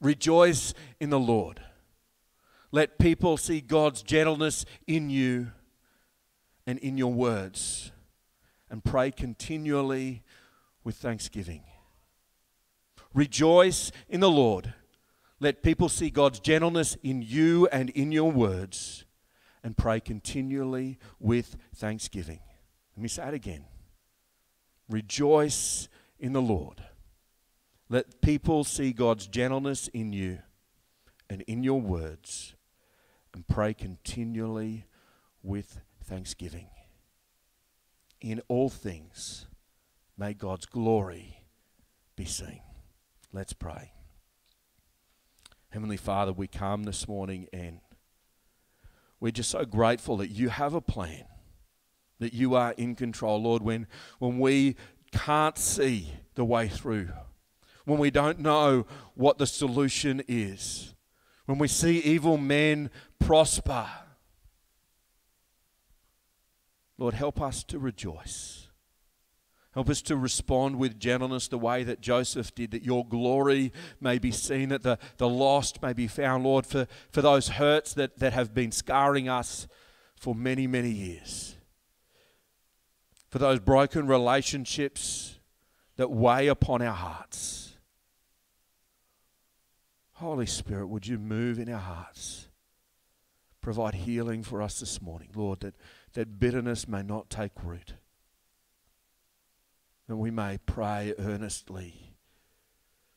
Rejoice 0.00 0.74
in 0.98 1.10
the 1.10 1.20
Lord. 1.20 1.60
Let 2.72 2.98
people 2.98 3.36
see 3.36 3.60
God's 3.60 4.02
gentleness 4.02 4.64
in 4.86 5.10
you 5.10 5.52
and 6.66 6.78
in 6.78 6.96
your 6.96 7.12
words. 7.12 7.92
And 8.70 8.84
pray 8.84 9.10
continually 9.10 10.22
with 10.84 10.96
thanksgiving. 10.96 11.64
Rejoice 13.12 13.90
in 14.08 14.20
the 14.20 14.30
Lord. 14.30 14.74
Let 15.40 15.62
people 15.62 15.88
see 15.88 16.10
God's 16.10 16.38
gentleness 16.38 16.96
in 17.02 17.22
you 17.22 17.66
and 17.68 17.90
in 17.90 18.12
your 18.12 18.30
words. 18.30 19.04
And 19.62 19.76
pray 19.76 20.00
continually 20.00 20.98
with 21.18 21.56
thanksgiving. 21.74 22.40
Let 22.96 23.02
me 23.02 23.08
say 23.08 23.28
it 23.28 23.34
again. 23.34 23.64
Rejoice 24.88 25.88
in 26.18 26.32
the 26.32 26.40
Lord. 26.40 26.82
Let 27.90 28.22
people 28.22 28.64
see 28.64 28.92
God's 28.92 29.26
gentleness 29.26 29.88
in 29.88 30.12
you 30.12 30.38
and 31.28 31.42
in 31.42 31.62
your 31.62 31.80
words 31.80 32.54
and 33.34 33.46
pray 33.46 33.74
continually 33.74 34.86
with 35.42 35.80
thanksgiving. 36.04 36.68
In 38.20 38.40
all 38.48 38.68
things, 38.68 39.46
may 40.16 40.34
God's 40.34 40.66
glory 40.66 41.42
be 42.16 42.24
seen. 42.24 42.60
Let's 43.32 43.52
pray. 43.52 43.92
Heavenly 45.70 45.96
Father, 45.96 46.32
we 46.32 46.48
come 46.48 46.82
this 46.82 47.06
morning 47.06 47.46
and 47.52 47.78
we're 49.20 49.30
just 49.30 49.50
so 49.50 49.64
grateful 49.64 50.16
that 50.16 50.30
you 50.30 50.48
have 50.48 50.74
a 50.74 50.80
plan, 50.80 51.26
that 52.18 52.34
you 52.34 52.56
are 52.56 52.72
in 52.72 52.96
control, 52.96 53.40
Lord, 53.40 53.62
when, 53.62 53.86
when 54.18 54.40
we 54.40 54.74
can't 55.12 55.56
see 55.56 56.12
the 56.34 56.44
way 56.44 56.66
through, 56.66 57.10
when 57.84 57.98
we 57.98 58.10
don't 58.10 58.40
know 58.40 58.84
what 59.14 59.38
the 59.38 59.46
solution 59.46 60.22
is, 60.26 60.92
when 61.46 61.58
we 61.58 61.68
see 61.68 62.00
evil 62.00 62.36
men 62.36 62.90
prosper. 63.20 63.86
Lord, 66.98 67.14
help 67.14 67.40
us 67.40 67.62
to 67.64 67.78
rejoice. 67.78 68.66
Help 69.72 69.88
us 69.88 70.02
to 70.02 70.16
respond 70.16 70.76
with 70.76 70.98
gentleness 70.98 71.46
the 71.46 71.58
way 71.58 71.84
that 71.84 72.00
Joseph 72.00 72.52
did, 72.54 72.72
that 72.72 72.82
your 72.82 73.06
glory 73.06 73.72
may 74.00 74.18
be 74.18 74.32
seen, 74.32 74.70
that 74.70 74.82
the, 74.82 74.98
the 75.18 75.28
lost 75.28 75.80
may 75.80 75.92
be 75.92 76.08
found, 76.08 76.42
Lord, 76.42 76.66
for, 76.66 76.88
for 77.12 77.22
those 77.22 77.50
hurts 77.50 77.94
that, 77.94 78.18
that 78.18 78.32
have 78.32 78.52
been 78.52 78.72
scarring 78.72 79.28
us 79.28 79.68
for 80.16 80.34
many, 80.34 80.66
many 80.66 80.90
years. 80.90 81.56
For 83.28 83.38
those 83.38 83.60
broken 83.60 84.08
relationships 84.08 85.38
that 85.96 86.10
weigh 86.10 86.48
upon 86.48 86.82
our 86.82 86.94
hearts. 86.94 87.76
Holy 90.14 90.46
Spirit, 90.46 90.88
would 90.88 91.06
you 91.06 91.16
move 91.16 91.60
in 91.60 91.72
our 91.72 91.78
hearts? 91.78 92.48
Provide 93.60 93.94
healing 93.94 94.42
for 94.42 94.62
us 94.62 94.80
this 94.80 95.00
morning, 95.00 95.28
Lord, 95.32 95.60
that, 95.60 95.76
that 96.14 96.40
bitterness 96.40 96.88
may 96.88 97.04
not 97.04 97.30
take 97.30 97.52
root 97.62 97.94
and 100.10 100.18
we 100.18 100.30
may 100.32 100.58
pray 100.66 101.14
earnestly 101.20 102.16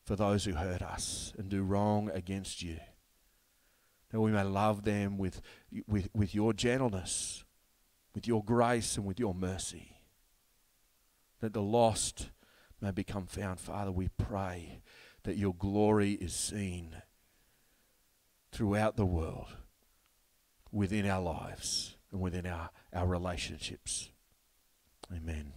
for 0.05 0.15
those 0.15 0.45
who 0.45 0.53
hurt 0.53 0.83
us 0.83 1.33
and 1.39 1.49
do 1.49 1.63
wrong 1.63 2.11
against 2.13 2.61
you. 2.61 2.77
That 4.11 4.21
we 4.21 4.29
may 4.29 4.43
love 4.43 4.83
them 4.83 5.17
with, 5.17 5.41
with, 5.87 6.07
with 6.13 6.35
your 6.35 6.53
gentleness, 6.53 7.45
with 8.13 8.27
your 8.27 8.43
grace, 8.43 8.95
and 8.95 9.07
with 9.07 9.19
your 9.19 9.33
mercy. 9.33 9.97
That 11.39 11.53
the 11.53 11.63
lost 11.63 12.29
may 12.79 12.91
become 12.91 13.25
found. 13.25 13.59
Father, 13.59 13.91
we 13.91 14.09
pray 14.09 14.81
that 15.23 15.35
your 15.35 15.55
glory 15.55 16.11
is 16.11 16.35
seen 16.35 16.97
throughout 18.51 18.97
the 18.97 19.05
world, 19.05 19.47
within 20.71 21.09
our 21.09 21.21
lives, 21.21 21.97
and 22.11 22.21
within 22.21 22.45
our, 22.45 22.69
our 22.93 23.07
relationships. 23.07 24.11
Amen. 25.11 25.53